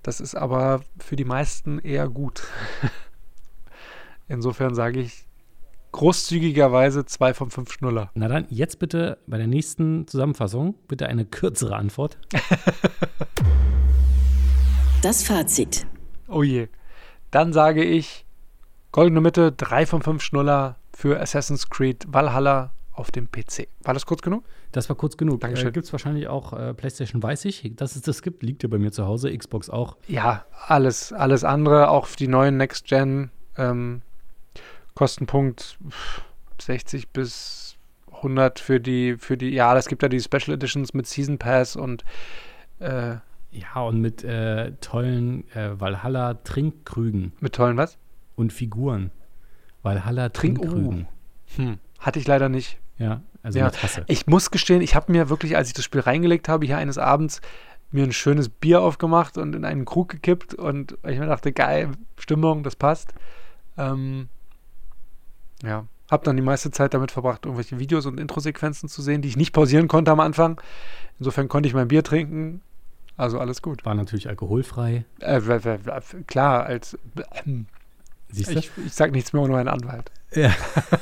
Das 0.03 0.19
ist 0.19 0.35
aber 0.35 0.81
für 0.99 1.15
die 1.15 1.25
meisten 1.25 1.79
eher 1.79 2.07
gut. 2.07 2.43
Insofern 4.27 4.75
sage 4.75 4.99
ich 4.99 5.26
großzügigerweise 5.97 7.05
zwei 7.05 7.33
von 7.33 7.49
fünf 7.49 7.73
Schnuller. 7.73 8.11
Na 8.13 8.27
dann, 8.27 8.45
jetzt 8.49 8.77
bitte 8.77 9.17
bei 9.25 9.37
der 9.37 9.47
nächsten 9.47 10.07
Zusammenfassung 10.07 10.75
bitte 10.87 11.07
eine 11.07 11.25
kürzere 11.25 11.75
Antwort. 11.75 12.17
Das 15.03 15.21
Fazit. 15.21 15.85
Oh 16.27 16.41
je. 16.41 16.69
Dann 17.29 17.53
sage 17.53 17.83
ich 17.83 18.25
goldene 18.91 19.21
Mitte, 19.21 19.51
drei 19.51 19.85
von 19.85 20.01
fünf 20.01 20.23
Schnuller 20.23 20.77
für 20.91 21.21
Assassin's 21.21 21.69
Creed 21.69 22.05
Valhalla 22.07 22.73
auf 22.93 23.11
dem 23.11 23.29
PC. 23.29 23.67
War 23.83 23.93
das 23.93 24.07
kurz 24.07 24.23
genug? 24.23 24.43
Das 24.71 24.89
war 24.89 24.95
kurz 24.95 25.15
genug. 25.15 25.39
Dankeschön. 25.41 25.67
Äh, 25.67 25.71
gibt 25.71 25.85
es 25.85 25.93
wahrscheinlich 25.93 26.27
auch 26.27 26.51
äh, 26.51 26.73
PlayStation, 26.73 27.21
weiß 27.21 27.45
ich, 27.45 27.75
dass 27.75 27.95
es 27.95 28.01
das 28.01 28.23
gibt. 28.23 28.41
Liegt 28.41 28.63
ja 28.63 28.69
bei 28.69 28.79
mir 28.79 28.91
zu 28.91 29.05
Hause, 29.05 29.37
Xbox 29.37 29.69
auch. 29.69 29.97
Ja, 30.07 30.45
alles, 30.65 31.13
alles 31.13 31.43
andere, 31.43 31.89
auch 31.89 32.07
die 32.09 32.27
neuen 32.27 32.57
Next 32.57 32.87
Gen, 32.87 33.29
ähm, 33.55 34.01
Kostenpunkt 34.97 35.77
pff, 35.89 36.23
60 36.59 37.09
bis 37.09 37.77
100 38.11 38.59
für 38.59 38.79
die, 38.79 39.15
für 39.17 39.37
die, 39.37 39.49
ja, 39.49 39.77
es 39.77 39.87
gibt 39.87 40.01
ja 40.01 40.09
die 40.09 40.19
Special 40.19 40.55
Editions 40.55 40.95
mit 40.95 41.05
Season 41.05 41.37
Pass 41.37 41.75
und 41.75 42.03
äh, 42.79 43.17
Ja, 43.51 43.81
und 43.81 44.01
mit 44.01 44.23
äh, 44.23 44.71
tollen 44.81 45.47
äh, 45.51 45.79
Valhalla-Trinkkrügen 45.79 47.33
mit 47.39 47.53
tollen 47.53 47.77
was? 47.77 47.97
und 48.35 48.51
Figuren. 48.51 49.11
Trink- 49.11 49.83
Valhalla-Trinkkrügen. 49.83 51.07
Hm, 51.57 51.77
hatte 51.99 52.17
ich 52.19 52.25
leider 52.27 52.49
nicht. 52.49 52.79
Ja, 52.97 53.21
also 53.43 53.59
Ja. 53.59 53.69
Tasse. 53.69 54.03
Ich 54.07 54.25
muss 54.25 54.49
gestehen, 54.49 54.81
ich 54.81 54.95
habe 54.95 55.11
mir 55.11 55.29
wirklich, 55.29 55.55
als 55.55 55.67
ich 55.67 55.75
das 55.75 55.85
Spiel 55.85 56.01
reingelegt 56.01 56.49
habe, 56.49 56.65
hier 56.65 56.77
eines 56.77 56.97
Abends 56.97 57.39
mir 57.91 58.03
ein 58.03 58.11
schönes 58.11 58.49
Bier 58.49 58.81
aufgemacht 58.81 59.37
und 59.37 59.55
in 59.55 59.63
einen 59.63 59.85
Krug 59.85 60.09
gekippt 60.09 60.55
und 60.55 60.97
ich 61.07 61.19
mir 61.19 61.27
dachte, 61.27 61.53
geil, 61.53 61.91
Stimmung, 62.17 62.63
das 62.63 62.75
passt. 62.75 63.13
Ähm, 63.77 64.27
ja, 65.63 65.85
habe 66.09 66.23
dann 66.23 66.35
die 66.37 66.41
meiste 66.43 66.71
Zeit 66.71 66.93
damit 66.93 67.11
verbracht, 67.11 67.45
irgendwelche 67.45 67.79
Videos 67.79 68.05
und 68.05 68.19
Introsequenzen 68.19 68.87
zu 68.89 69.01
sehen, 69.01 69.21
die 69.21 69.29
ich 69.29 69.37
nicht 69.37 69.51
pausieren 69.53 69.87
konnte 69.87 70.11
am 70.11 70.19
Anfang. 70.19 70.61
Insofern 71.19 71.47
konnte 71.47 71.67
ich 71.67 71.73
mein 71.73 71.87
Bier 71.87 72.03
trinken. 72.03 72.61
Also 73.17 73.39
alles 73.39 73.61
gut. 73.61 73.83
War 73.85 73.95
natürlich 73.95 74.29
alkoholfrei. 74.29 75.05
Äh, 75.19 75.41
klar, 76.27 76.65
als 76.65 76.97
ähm, 77.45 77.65
Siehst 78.29 78.53
du? 78.53 78.59
ich, 78.59 78.71
ich 78.85 78.93
sag 78.93 79.11
nichts 79.11 79.33
mehr 79.33 79.41
ohne 79.41 79.57
einen 79.57 79.69
Anwalt. 79.69 80.11
Ja. 80.33 80.51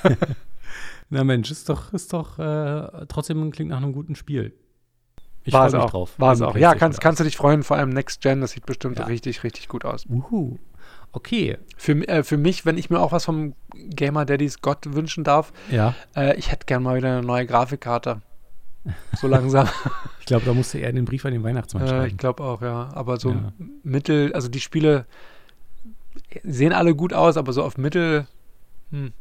Na 1.09 1.23
Mensch, 1.23 1.51
ist 1.51 1.69
doch, 1.69 1.93
ist 1.93 2.13
doch 2.13 2.39
äh, 2.39 3.05
trotzdem 3.07 3.51
klingt 3.51 3.71
nach 3.71 3.77
einem 3.77 3.93
guten 3.93 4.15
Spiel. 4.15 4.53
Ich 5.43 5.53
War 5.53 5.67
es 5.67 5.73
mich 5.73 5.81
auch. 5.81 5.91
drauf. 5.91 6.13
War 6.17 6.33
es 6.33 6.41
auch. 6.41 6.55
Ja, 6.55 6.73
kannst, 6.73 6.99
kannst 7.01 7.19
du 7.19 7.23
dich 7.23 7.37
freuen, 7.37 7.61
vor 7.63 7.77
allem 7.77 7.89
Next 7.89 8.21
Gen, 8.21 8.41
das 8.41 8.51
sieht 8.51 8.65
bestimmt 8.65 8.97
Ja. 8.97 9.05
richtig, 9.05 9.43
richtig 9.43 9.67
gut 9.67 9.85
aus. 9.85 10.05
Uhu. 10.07 10.57
Okay. 11.15 11.58
Für, 11.78 11.93
äh, 12.08 12.23
für 12.23 12.38
mich, 12.38 12.65
wenn 12.65 12.78
ich 12.78 12.89
mir 12.89 12.99
auch 12.99 13.12
was 13.13 13.25
vom 13.25 13.54
Gamer 13.73 14.25
Daddy's 14.25 14.62
Gott 14.62 14.93
wünschen 14.93 15.23
darf, 15.23 15.54
Ja, 15.71 15.93
äh, 16.15 16.36
ich 16.38 16.51
hätte 16.51 16.65
gern 16.65 16.84
mal 16.84 16.97
wieder 16.97 17.17
eine 17.17 17.25
neue 17.25 17.45
Grafikkarte. 17.45 18.21
So 19.17 19.28
langsam. 19.28 19.67
ich 20.19 20.25
glaube, 20.25 20.45
da 20.45 20.54
musst 20.54 20.73
du 20.73 20.78
eher 20.78 20.91
den 20.91 21.06
Brief 21.06 21.25
an 21.25 21.32
den 21.32 21.43
Weihnachtsmann 21.43 21.84
äh, 21.84 21.88
schreiben. 21.88 22.08
ich 22.08 22.17
glaube 22.17 22.43
auch, 22.43 22.62
ja. 22.62 22.89
Aber 22.93 23.17
so 23.17 23.32
Ja. 23.32 23.54
Mittel, 23.84 24.34
also 24.34 24.47
die 24.49 24.60
Spiele 24.60 25.06
sehen 26.43 26.73
alle 26.73 26.93
gut 26.95 27.13
aus, 27.13 27.38
aber 27.38 27.54
so 27.54 27.63
auf 27.63 27.78
Mittel, 27.78 28.28
hm, 28.91 29.12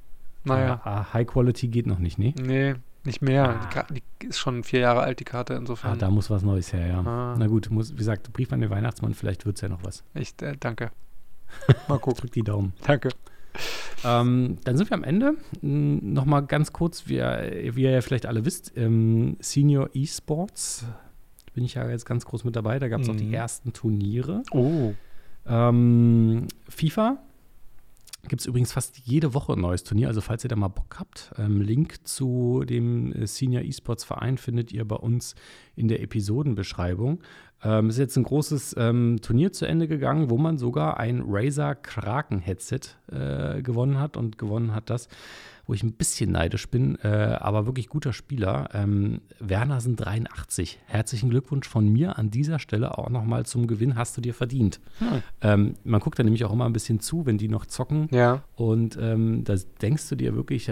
naja, 0.45 0.81
Ah, 0.85 1.13
High 1.15 1.27
Quality 1.27 1.69
geht 1.69 1.87
noch 1.87 1.99
nicht, 1.99 2.19
ne? 2.19 2.35
nee, 2.41 2.75
nicht 3.05 3.23
mehr. 3.23 3.61
Ah. 3.75 3.83
Die, 3.91 4.03
die 4.21 4.27
ist 4.27 4.39
schon 4.39 4.65
vier 4.65 4.81
Jahre 4.81 5.01
alt, 5.01 5.21
die 5.21 5.25
Karte, 5.25 5.55
Ah, 5.55 5.59
insofern. 5.59 5.99
da 5.99 6.11
muss 6.11 6.29
was 6.29 6.43
Neues 6.43 6.73
her, 6.73 6.87
ja. 6.87 7.01
Ah. 7.01 7.37
Na 7.39 7.47
gut, 7.47 7.71
muss, 7.71 7.93
wie 7.93 7.97
gesagt, 7.99 8.33
Brief 8.33 8.53
an 8.53 8.61
den 8.61 8.71
Weihnachtsmann, 8.71 9.15
vielleicht 9.15 9.47
wird 9.47 9.57
es 9.57 9.63
ja 9.63 9.69
noch 9.69 9.83
was. 9.85 10.03
ich 10.15 10.35
äh, 10.43 10.57
danke. 10.59 10.91
Mal 11.89 11.99
gucken. 11.99 12.21
Drück 12.21 12.33
die 12.33 12.43
Daumen. 12.43 12.73
danke. 12.87 13.09
Ähm, 14.05 14.59
dann 14.65 14.77
sind 14.77 14.91
wir 14.91 14.95
am 14.97 15.05
Ende. 15.05 15.35
M, 15.63 16.13
Nochmal 16.13 16.45
ganz 16.45 16.73
kurz, 16.73 17.07
wie 17.09 17.15
ihr, 17.17 17.71
wie 17.77 17.83
ihr 17.85 17.91
ja 17.91 18.01
vielleicht 18.01 18.27
alle 18.27 18.45
wisst, 18.45 18.73
ähm, 18.77 19.37
Senior 19.41 19.91
Esports 19.95 20.85
bin 21.55 21.65
ich 21.65 21.75
ja 21.75 21.89
jetzt 21.89 22.05
ganz 22.05 22.25
groß 22.25 22.43
mit 22.45 22.57
dabei. 22.57 22.79
Da 22.81 22.89
gab 22.89 23.01
es 23.01 23.09
auch 23.09 23.15
die 23.15 23.25
Mhm. 23.27 23.35
ersten 23.35 23.73
Turniere. 23.73 24.43
Oh. 24.51 24.93
Ähm, 25.47 26.49
FIFA 26.69 27.19
gibt 28.29 28.41
es 28.41 28.47
übrigens 28.47 28.73
fast 28.73 28.99
jede 28.99 29.35
Woche 29.35 29.53
ein 29.55 29.61
neues 29.61 29.85
Turnier. 29.85 30.09
Also 30.09 30.21
falls 30.21 30.45
ihr 30.45 30.49
da 30.49 30.57
mal 30.57 30.69
Bock 30.69 30.97
habt, 30.99 31.33
ähm, 31.39 31.61
Link 31.61 32.07
zu 32.07 32.65
dem 32.65 33.13
äh, 33.13 33.27
Senior 33.27 33.63
Esports 33.63 34.05
Verein 34.05 34.39
findet 34.39 34.73
ihr 34.73 34.85
bei 34.85 34.97
uns 34.97 35.35
in 35.77 35.89
der 35.89 36.03
Episodenbeschreibung. 36.03 37.23
Ähm, 37.63 37.89
ist 37.89 37.99
jetzt 37.99 38.17
ein 38.17 38.25
großes 38.25 38.77
ähm, 38.79 39.19
Turnier 39.23 39.53
zu 39.53 39.67
Ende 39.67 39.89
gegangen, 39.89 40.29
wo 40.29 40.37
man 40.37 40.59
sogar 40.59 40.99
ein 40.99 41.23
Razer 41.27 41.75
Kraken 41.75 42.39
Headset 42.41 42.81
äh, 43.11 43.63
gewonnen 43.63 43.99
hat 43.99 44.17
und 44.17 44.37
gewonnen 44.37 44.75
hat 44.75 44.91
das, 44.91 45.09
wo 45.67 45.75
ich 45.75 45.83
ein 45.83 45.93
bisschen 45.93 46.33
neidisch 46.33 46.69
bin, 46.69 46.97
äh, 47.03 47.37
aber 47.41 47.67
wirklich 47.67 47.89
guter 47.89 48.13
Spieler. 48.13 48.69
Ähm, 48.73 49.21
Wernersen 49.41 49.97
83. 49.97 50.79
Herzlichen 50.87 51.31
Glückwunsch 51.31 51.69
von 51.69 51.89
mir 51.89 52.19
an 52.19 52.31
dieser 52.31 52.59
Stelle 52.59 52.99
auch 52.99 53.11
nochmal 53.11 53.47
zum 53.47 53.67
Gewinn. 53.67 53.97
Hast 53.97 54.17
du 54.17 54.21
dir 54.21 54.35
verdient. 54.35 54.81
Hm. 54.99 55.23
Ähm, 55.41 55.75
man 55.85 56.01
guckt 56.01 56.19
da 56.19 56.23
nämlich 56.23 56.45
auch 56.45 56.53
immer 56.53 56.67
ein 56.67 56.73
bisschen 56.73 57.01
zu, 57.01 57.27
wenn 57.27 57.39
die 57.39 57.49
noch 57.49 57.67
zocken. 57.67 58.09
Ja. 58.11 58.43
Und 58.55 58.99
ähm, 59.01 59.45
da 59.45 59.55
denkst 59.81 60.09
du 60.09 60.17
dir 60.17 60.35
wirklich, 60.35 60.69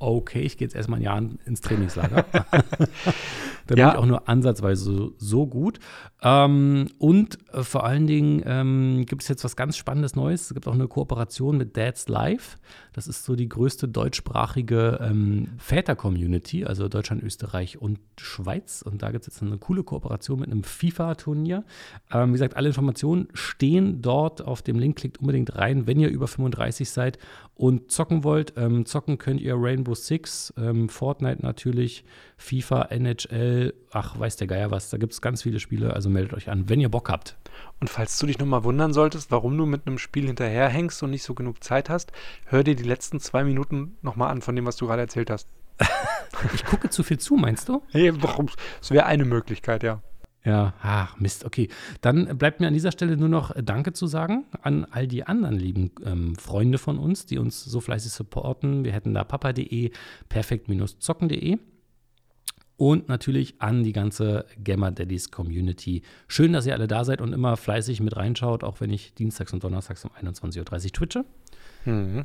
okay, 0.00 0.40
ich 0.40 0.56
gehe 0.58 0.66
jetzt 0.66 0.74
erstmal 0.74 0.98
ein 0.98 1.02
Jahr 1.04 1.22
ins 1.44 1.60
Trainingslager. 1.60 2.24
da 2.32 3.74
Ja. 3.76 3.90
bin 3.90 3.94
ich 3.94 3.98
auch 4.02 4.06
nur 4.06 4.28
ansatzweise 4.28 4.82
so, 4.84 5.12
so 5.18 5.46
gut. 5.46 5.78
Ähm, 6.22 6.88
und 6.98 7.38
äh, 7.52 7.62
vor 7.62 7.84
allen 7.84 8.06
Dingen 8.06 8.42
ähm, 8.44 9.04
gibt 9.06 9.22
es 9.22 9.28
jetzt 9.28 9.44
was 9.44 9.56
ganz 9.56 9.76
Spannendes 9.76 10.16
Neues. 10.16 10.42
Es 10.48 10.54
gibt 10.54 10.66
auch 10.66 10.74
eine 10.74 10.88
Kooperation 10.88 11.56
mit 11.56 11.76
Dads 11.76 12.08
Live. 12.08 12.58
Das 12.92 13.06
ist 13.06 13.24
so 13.24 13.36
die 13.36 13.48
größte 13.48 13.86
deutschsprachige 13.88 14.98
ähm, 15.02 15.48
Väter-Community, 15.58 16.64
also 16.64 16.88
Deutschland, 16.88 17.22
Österreich 17.22 17.80
und 17.80 18.00
Schweiz. 18.18 18.82
Und 18.82 19.02
da 19.02 19.10
gibt 19.12 19.26
es 19.26 19.34
jetzt 19.34 19.42
eine 19.42 19.58
coole 19.58 19.84
Kooperation 19.84 20.40
mit 20.40 20.50
einem 20.50 20.64
FIFA-Turnier. 20.64 21.64
Ähm, 22.12 22.30
wie 22.30 22.32
gesagt, 22.32 22.56
alle 22.56 22.68
Informationen 22.68 23.28
stehen 23.34 24.02
dort 24.02 24.42
auf 24.42 24.62
dem 24.62 24.78
Link. 24.78 24.96
Klickt 24.96 25.18
unbedingt 25.18 25.54
rein, 25.56 25.86
wenn 25.86 26.00
ihr 26.00 26.08
über 26.08 26.26
35 26.26 26.90
seid 26.90 27.18
und 27.54 27.90
zocken 27.90 28.24
wollt. 28.24 28.54
Ähm, 28.56 28.86
zocken 28.86 29.18
könnt 29.18 29.40
ihr 29.40 29.54
Rainbow 29.56 29.89
Six, 29.94 30.52
ähm, 30.56 30.88
Fortnite 30.88 31.42
natürlich, 31.42 32.04
FIFA, 32.36 32.88
NHL, 32.90 33.74
ach, 33.90 34.18
weiß 34.18 34.36
der 34.36 34.46
Geier 34.46 34.70
was. 34.70 34.90
Da 34.90 34.98
gibt 34.98 35.12
es 35.12 35.20
ganz 35.20 35.42
viele 35.42 35.60
Spiele, 35.60 35.94
also 35.94 36.10
meldet 36.10 36.34
euch 36.34 36.50
an, 36.50 36.68
wenn 36.68 36.80
ihr 36.80 36.88
Bock 36.88 37.08
habt. 37.08 37.36
Und 37.80 37.88
falls 37.88 38.18
du 38.18 38.26
dich 38.26 38.38
nochmal 38.38 38.64
wundern 38.64 38.92
solltest, 38.92 39.30
warum 39.30 39.56
du 39.56 39.66
mit 39.66 39.86
einem 39.86 39.98
Spiel 39.98 40.26
hinterherhängst 40.26 41.02
und 41.02 41.10
nicht 41.10 41.22
so 41.22 41.34
genug 41.34 41.62
Zeit 41.62 41.88
hast, 41.90 42.12
hör 42.46 42.64
dir 42.64 42.76
die 42.76 42.84
letzten 42.84 43.20
zwei 43.20 43.44
Minuten 43.44 43.96
nochmal 44.02 44.30
an 44.30 44.42
von 44.42 44.56
dem, 44.56 44.66
was 44.66 44.76
du 44.76 44.86
gerade 44.86 45.02
erzählt 45.02 45.30
hast. 45.30 45.48
Ich 46.54 46.64
gucke 46.64 46.88
zu 46.88 47.02
viel 47.02 47.18
zu, 47.18 47.34
meinst 47.34 47.68
du? 47.68 47.82
Hey, 47.90 48.12
warum? 48.22 48.48
Das 48.78 48.92
wäre 48.92 49.04
eine 49.04 49.26
Möglichkeit, 49.26 49.82
ja. 49.82 50.00
Ja, 50.44 50.72
ach 50.80 51.18
Mist, 51.20 51.44
okay. 51.44 51.68
Dann 52.00 52.38
bleibt 52.38 52.60
mir 52.60 52.66
an 52.66 52.72
dieser 52.72 52.92
Stelle 52.92 53.16
nur 53.16 53.28
noch 53.28 53.54
äh, 53.54 53.62
Danke 53.62 53.92
zu 53.92 54.06
sagen 54.06 54.46
an 54.62 54.86
all 54.90 55.06
die 55.06 55.24
anderen 55.24 55.58
lieben 55.58 55.90
ähm, 56.04 56.34
Freunde 56.36 56.78
von 56.78 56.98
uns, 56.98 57.26
die 57.26 57.38
uns 57.38 57.62
so 57.62 57.80
fleißig 57.80 58.12
supporten. 58.12 58.84
Wir 58.84 58.92
hätten 58.92 59.12
da 59.12 59.22
papa.de, 59.24 59.90
perfekt-zocken.de 60.30 61.58
und 62.80 63.10
natürlich 63.10 63.60
an 63.60 63.84
die 63.84 63.92
ganze 63.92 64.46
Gamma 64.64 64.90
Daddies 64.90 65.30
Community. 65.30 66.00
Schön, 66.28 66.54
dass 66.54 66.64
ihr 66.64 66.72
alle 66.72 66.86
da 66.86 67.04
seid 67.04 67.20
und 67.20 67.34
immer 67.34 67.58
fleißig 67.58 68.00
mit 68.00 68.16
reinschaut, 68.16 68.64
auch 68.64 68.80
wenn 68.80 68.88
ich 68.88 69.12
dienstags 69.12 69.52
und 69.52 69.62
donnerstags 69.62 70.06
um 70.06 70.10
21.30 70.12 70.58
Uhr 70.58 70.92
twitche. 70.92 71.24
Mhm. 71.84 72.24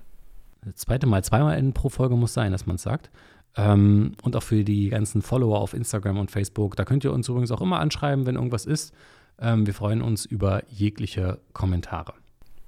Das 0.64 0.78
zweite 0.78 1.08
Mal, 1.08 1.26
zweimal 1.26 1.60
in 1.60 1.74
pro 1.74 1.90
Folge 1.90 2.16
muss 2.16 2.34
sein, 2.34 2.54
dass 2.54 2.66
man 2.66 2.78
es 2.78 2.84
sagt. 2.84 3.12
Ähm, 3.58 4.14
und 4.24 4.36
auch 4.36 4.44
für 4.44 4.64
die 4.64 4.90
ganzen 4.90 5.22
Follower 5.22 5.60
auf 5.60 5.74
Instagram 5.74 6.18
und 6.18 6.30
Facebook. 6.32 6.76
Da 6.76 6.84
könnt 6.84 7.04
ihr 7.06 7.14
uns 7.14 7.30
übrigens 7.30 7.52
auch 7.52 7.62
immer 7.62 7.80
anschreiben, 7.80 8.26
wenn 8.26 8.36
irgendwas 8.36 8.66
ist. 8.66 8.94
Ähm, 9.40 9.66
wir 9.66 9.74
freuen 9.74 10.02
uns 10.02 10.26
über 10.26 10.64
jegliche 10.70 11.40
Kommentare. 11.54 12.14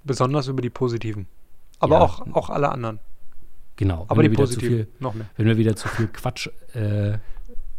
Besonders 0.04 0.48
über 0.48 0.62
die 0.62 0.70
positiven. 0.70 1.28
Aber 1.80 1.96
Ja. 1.98 2.02
auch, 2.02 2.26
auch 2.34 2.50
alle 2.50 2.70
anderen. 2.70 3.00
Genau. 3.76 4.06
Aber 4.08 4.24
die 4.24 4.32
wieder 4.32 4.46
zu 4.46 4.56
positiven 4.56 4.88
noch 5.00 5.14
mehr. 5.14 5.26
wenn 5.36 5.46
wir 5.46 5.58
wieder 5.58 5.76
zu 5.76 5.88
viel 5.90 6.08
Quatsch 6.08 6.48
äh, 6.74 7.18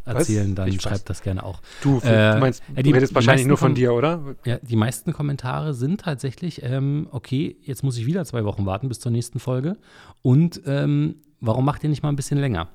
erzählen, 0.04 0.54
dann 0.54 0.68
Ich 0.68 0.76
weiß. 0.76 0.82
schreibt 0.82 1.10
das 1.10 1.22
gerne 1.22 1.42
auch. 1.42 1.60
Du, 1.82 1.98
Äh, 2.00 2.34
du 2.34 2.40
meinst, 2.40 2.62
ja, 2.76 2.82
die- 2.82 2.90
du 2.90 2.94
redest 2.94 3.10
die 3.10 3.14
wahrscheinlich 3.16 3.40
meisten 3.44 3.48
nur 3.48 3.56
von 3.58 3.74
dir, 3.74 3.92
oder? 3.94 4.20
Ja, 4.44 4.58
die 4.62 4.76
meisten 4.76 5.12
Kommentare 5.12 5.74
sind 5.74 6.02
tatsächlich, 6.02 6.62
ähm, 6.62 7.08
okay, 7.10 7.56
jetzt 7.62 7.82
muss 7.82 7.96
ich 7.98 8.06
wieder 8.06 8.24
zwei 8.24 8.44
Wochen 8.44 8.64
warten 8.64 8.88
bis 8.88 9.00
zur 9.00 9.12
nächsten 9.12 9.38
Folge. 9.40 9.76
Und 10.22 10.60
ähm, 10.66 11.16
warum 11.40 11.64
macht 11.64 11.82
ihr 11.82 11.90
nicht 11.90 12.02
mal 12.02 12.10
ein 12.10 12.16
bisschen 12.16 12.38
länger? 12.38 12.68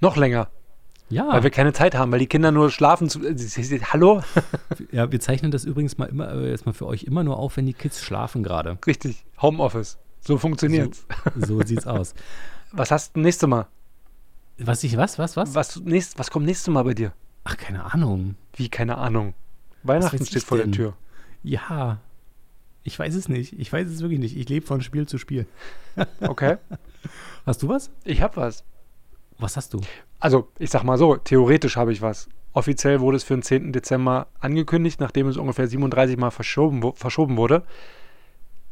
Noch 0.00 0.16
länger, 0.16 0.48
Ja, 1.10 1.28
weil 1.32 1.42
wir 1.42 1.50
keine 1.50 1.72
Zeit 1.72 1.94
haben, 1.94 2.10
weil 2.10 2.18
die 2.18 2.26
Kinder 2.26 2.50
nur 2.52 2.70
schlafen. 2.70 3.08
Zu, 3.08 3.22
äh, 3.26 3.80
hallo? 3.92 4.22
ja, 4.92 5.10
wir 5.12 5.20
zeichnen 5.20 5.50
das 5.50 5.64
übrigens 5.64 5.98
mal 5.98 6.06
immer, 6.06 6.32
äh, 6.32 6.50
jetzt 6.50 6.66
mal 6.66 6.72
für 6.72 6.86
euch 6.86 7.04
immer 7.04 7.22
nur 7.22 7.38
auf, 7.38 7.56
wenn 7.56 7.66
die 7.66 7.74
Kids 7.74 8.02
schlafen 8.02 8.42
gerade. 8.42 8.78
Richtig, 8.86 9.24
Homeoffice. 9.40 9.98
So 10.20 10.38
funktioniert's. 10.38 11.06
So 11.36 11.62
sieht's 11.62 11.86
aus. 11.86 12.14
Was 12.72 12.90
hast 12.90 13.16
du 13.16 13.20
nächste 13.20 13.46
Mal? 13.46 13.66
Was 14.58 14.84
ich, 14.84 14.96
was, 14.96 15.18
was, 15.18 15.36
was? 15.36 15.54
Was, 15.54 15.80
nächst, 15.80 16.18
was 16.18 16.30
kommt 16.30 16.44
nächste 16.44 16.70
Mal 16.70 16.84
bei 16.84 16.92
dir? 16.92 17.12
Ach, 17.44 17.56
keine 17.56 17.92
Ahnung. 17.92 18.36
Wie, 18.54 18.68
keine 18.68 18.98
Ahnung. 18.98 19.32
Weihnachten 19.82 20.24
steht 20.24 20.42
vor 20.42 20.58
denn? 20.58 20.70
der 20.70 20.76
Tür. 20.76 20.94
Ja, 21.42 21.98
ich 22.82 22.98
weiß 22.98 23.14
es 23.14 23.28
nicht. 23.28 23.58
Ich 23.58 23.72
weiß 23.72 23.88
es 23.88 24.02
wirklich 24.02 24.20
nicht. 24.20 24.36
Ich 24.36 24.48
lebe 24.48 24.66
von 24.66 24.82
Spiel 24.82 25.08
zu 25.08 25.16
Spiel. 25.16 25.46
Okay, 26.20 26.58
Hast 27.46 27.62
du 27.62 27.68
was? 27.68 27.90
ich 28.04 28.20
hab 28.20 28.36
was. 28.36 28.62
Was 29.40 29.56
hast 29.56 29.74
du? 29.74 29.80
Also, 30.18 30.48
ich 30.58 30.70
sag 30.70 30.82
mal 30.84 30.98
so, 30.98 31.16
theoretisch 31.16 31.76
habe 31.76 31.92
ich 31.92 32.02
was. 32.02 32.28
Offiziell 32.52 33.00
wurde 33.00 33.16
es 33.16 33.24
für 33.24 33.34
den 33.34 33.42
10. 33.42 33.72
Dezember 33.72 34.26
angekündigt, 34.40 35.00
nachdem 35.00 35.28
es 35.28 35.36
ungefähr 35.36 35.66
37 35.68 36.16
Mal 36.16 36.30
verschoben, 36.30 36.82
wo- 36.82 36.92
verschoben 36.92 37.36
wurde. 37.36 37.62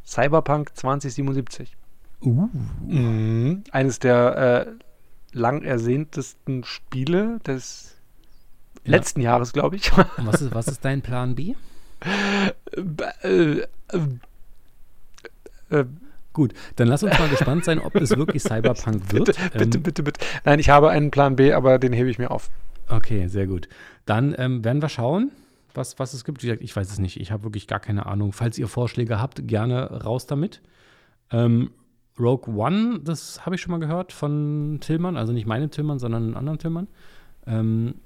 Cyberpunk 0.05 0.75
2077. 0.77 1.77
Uh. 2.21 2.49
Mhm. 2.87 3.63
Eines 3.71 3.99
der 4.01 4.67
äh, 4.67 5.37
lang 5.37 5.63
ersehntesten 5.63 6.65
Spiele 6.65 7.39
des 7.47 7.95
Ja. 8.85 8.93
letzten 8.93 9.21
Jahres, 9.21 9.53
glaube 9.53 9.77
ich. 9.77 9.93
Und 9.97 10.07
was 10.27 10.41
ist, 10.43 10.55
was 10.55 10.67
ist 10.69 10.85
dein 10.85 11.03
Plan 11.03 11.35
B? 11.37 11.55
äh, 13.23 13.61
äh, 13.61 13.67
äh, 15.71 15.85
Gut, 16.39 16.55
dann 16.77 16.87
lass 16.87 17.03
uns 17.03 17.19
mal 17.19 17.29
gespannt 17.29 17.65
sein, 17.65 17.81
ob 17.81 17.97
es 17.97 18.17
wirklich 18.17 18.41
Cyberpunk 18.45 19.13
wird. 19.13 19.27
bitte, 19.27 19.41
bitte, 19.59 19.79
Ähm, 19.79 19.83
bitte, 19.83 20.03
bitte. 20.05 20.25
Nein, 20.45 20.61
ich 20.61 20.71
habe 20.71 20.89
einen 20.89 21.11
Plan 21.11 21.35
B, 21.35 21.53
aber 21.53 21.81
den 21.81 21.93
hebe 21.93 22.09
ich 22.11 22.21
mir 22.21 22.31
auf. 22.31 22.49
Okay, 22.89 23.27
sehr 23.27 23.49
gut. 23.49 23.69
Dann 24.07 24.37
ähm, 24.39 24.63
werden 24.65 24.81
wir 24.81 24.89
schauen, 24.89 25.33
was, 25.75 25.99
was 25.99 26.15
es 26.15 26.25
gibt. 26.25 26.41
Wie 26.45 26.47
gesagt, 26.47 26.63
ich 26.63 26.77
weiß 26.77 26.93
es 26.93 27.01
nicht. 27.01 27.19
Ich 27.19 27.33
habe 27.33 27.43
wirklich 27.43 27.67
gar 27.67 27.81
keine 27.81 28.07
Ahnung. 28.07 28.33
Falls 28.33 28.57
ihr 28.57 28.69
Vorschläge 28.69 29.21
habt, 29.21 29.49
gerne 29.49 30.05
raus 30.05 30.27
damit. 30.27 30.63
Ähm, 31.33 31.73
Rogue 32.21 32.55
One, 32.55 33.01
das 33.03 33.45
habe 33.45 33.57
ich 33.57 33.61
schon 33.61 33.73
mal 33.73 33.81
gehört 33.81 34.13
von 34.13 34.79
Tillmann. 34.81 35.17
Also 35.17 35.33
nicht 35.33 35.49
meine 35.49 35.71
Tillmann, 35.71 35.99
sondern 35.99 36.23
einen 36.23 36.37
anderen 36.37 36.61
Tillmann. 36.61 36.87
Ähm, 37.49 37.97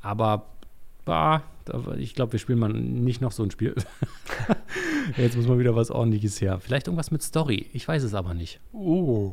aber 0.00 0.46
bah, 1.04 1.42
da, 1.64 1.94
ich 1.98 2.14
glaube, 2.14 2.32
wir 2.32 2.38
spielen 2.38 2.58
mal 2.58 2.72
nicht 2.72 3.20
noch 3.20 3.32
so 3.32 3.42
ein 3.42 3.50
Spiel. 3.50 3.74
Jetzt 5.16 5.36
muss 5.36 5.46
mal 5.46 5.58
wieder 5.58 5.76
was 5.76 5.90
Ordentliches 5.90 6.40
her. 6.40 6.60
Vielleicht 6.60 6.86
irgendwas 6.86 7.10
mit 7.10 7.22
Story. 7.22 7.66
Ich 7.72 7.86
weiß 7.86 8.02
es 8.02 8.14
aber 8.14 8.34
nicht. 8.34 8.60
Uh, 8.72 9.32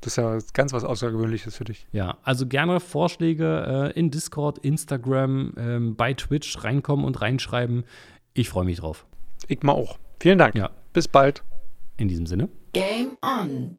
das 0.00 0.12
ist 0.12 0.16
ja 0.16 0.38
ganz 0.54 0.72
was 0.72 0.84
Außergewöhnliches 0.84 1.56
für 1.56 1.64
dich. 1.64 1.86
Ja, 1.92 2.16
also 2.22 2.46
gerne 2.46 2.80
Vorschläge 2.80 3.92
äh, 3.94 3.98
in 3.98 4.10
Discord, 4.10 4.58
Instagram, 4.58 5.52
ähm, 5.56 5.96
bei 5.96 6.14
Twitch 6.14 6.64
reinkommen 6.64 7.04
und 7.04 7.20
reinschreiben. 7.20 7.84
Ich 8.32 8.48
freue 8.48 8.64
mich 8.64 8.78
drauf. 8.78 9.06
Ich 9.48 9.62
mal 9.62 9.72
auch. 9.72 9.98
Vielen 10.18 10.38
Dank. 10.38 10.54
Ja. 10.54 10.70
Bis 10.92 11.08
bald. 11.08 11.42
In 11.96 12.08
diesem 12.08 12.26
Sinne. 12.26 12.48
Game 12.72 13.18
on, 13.22 13.78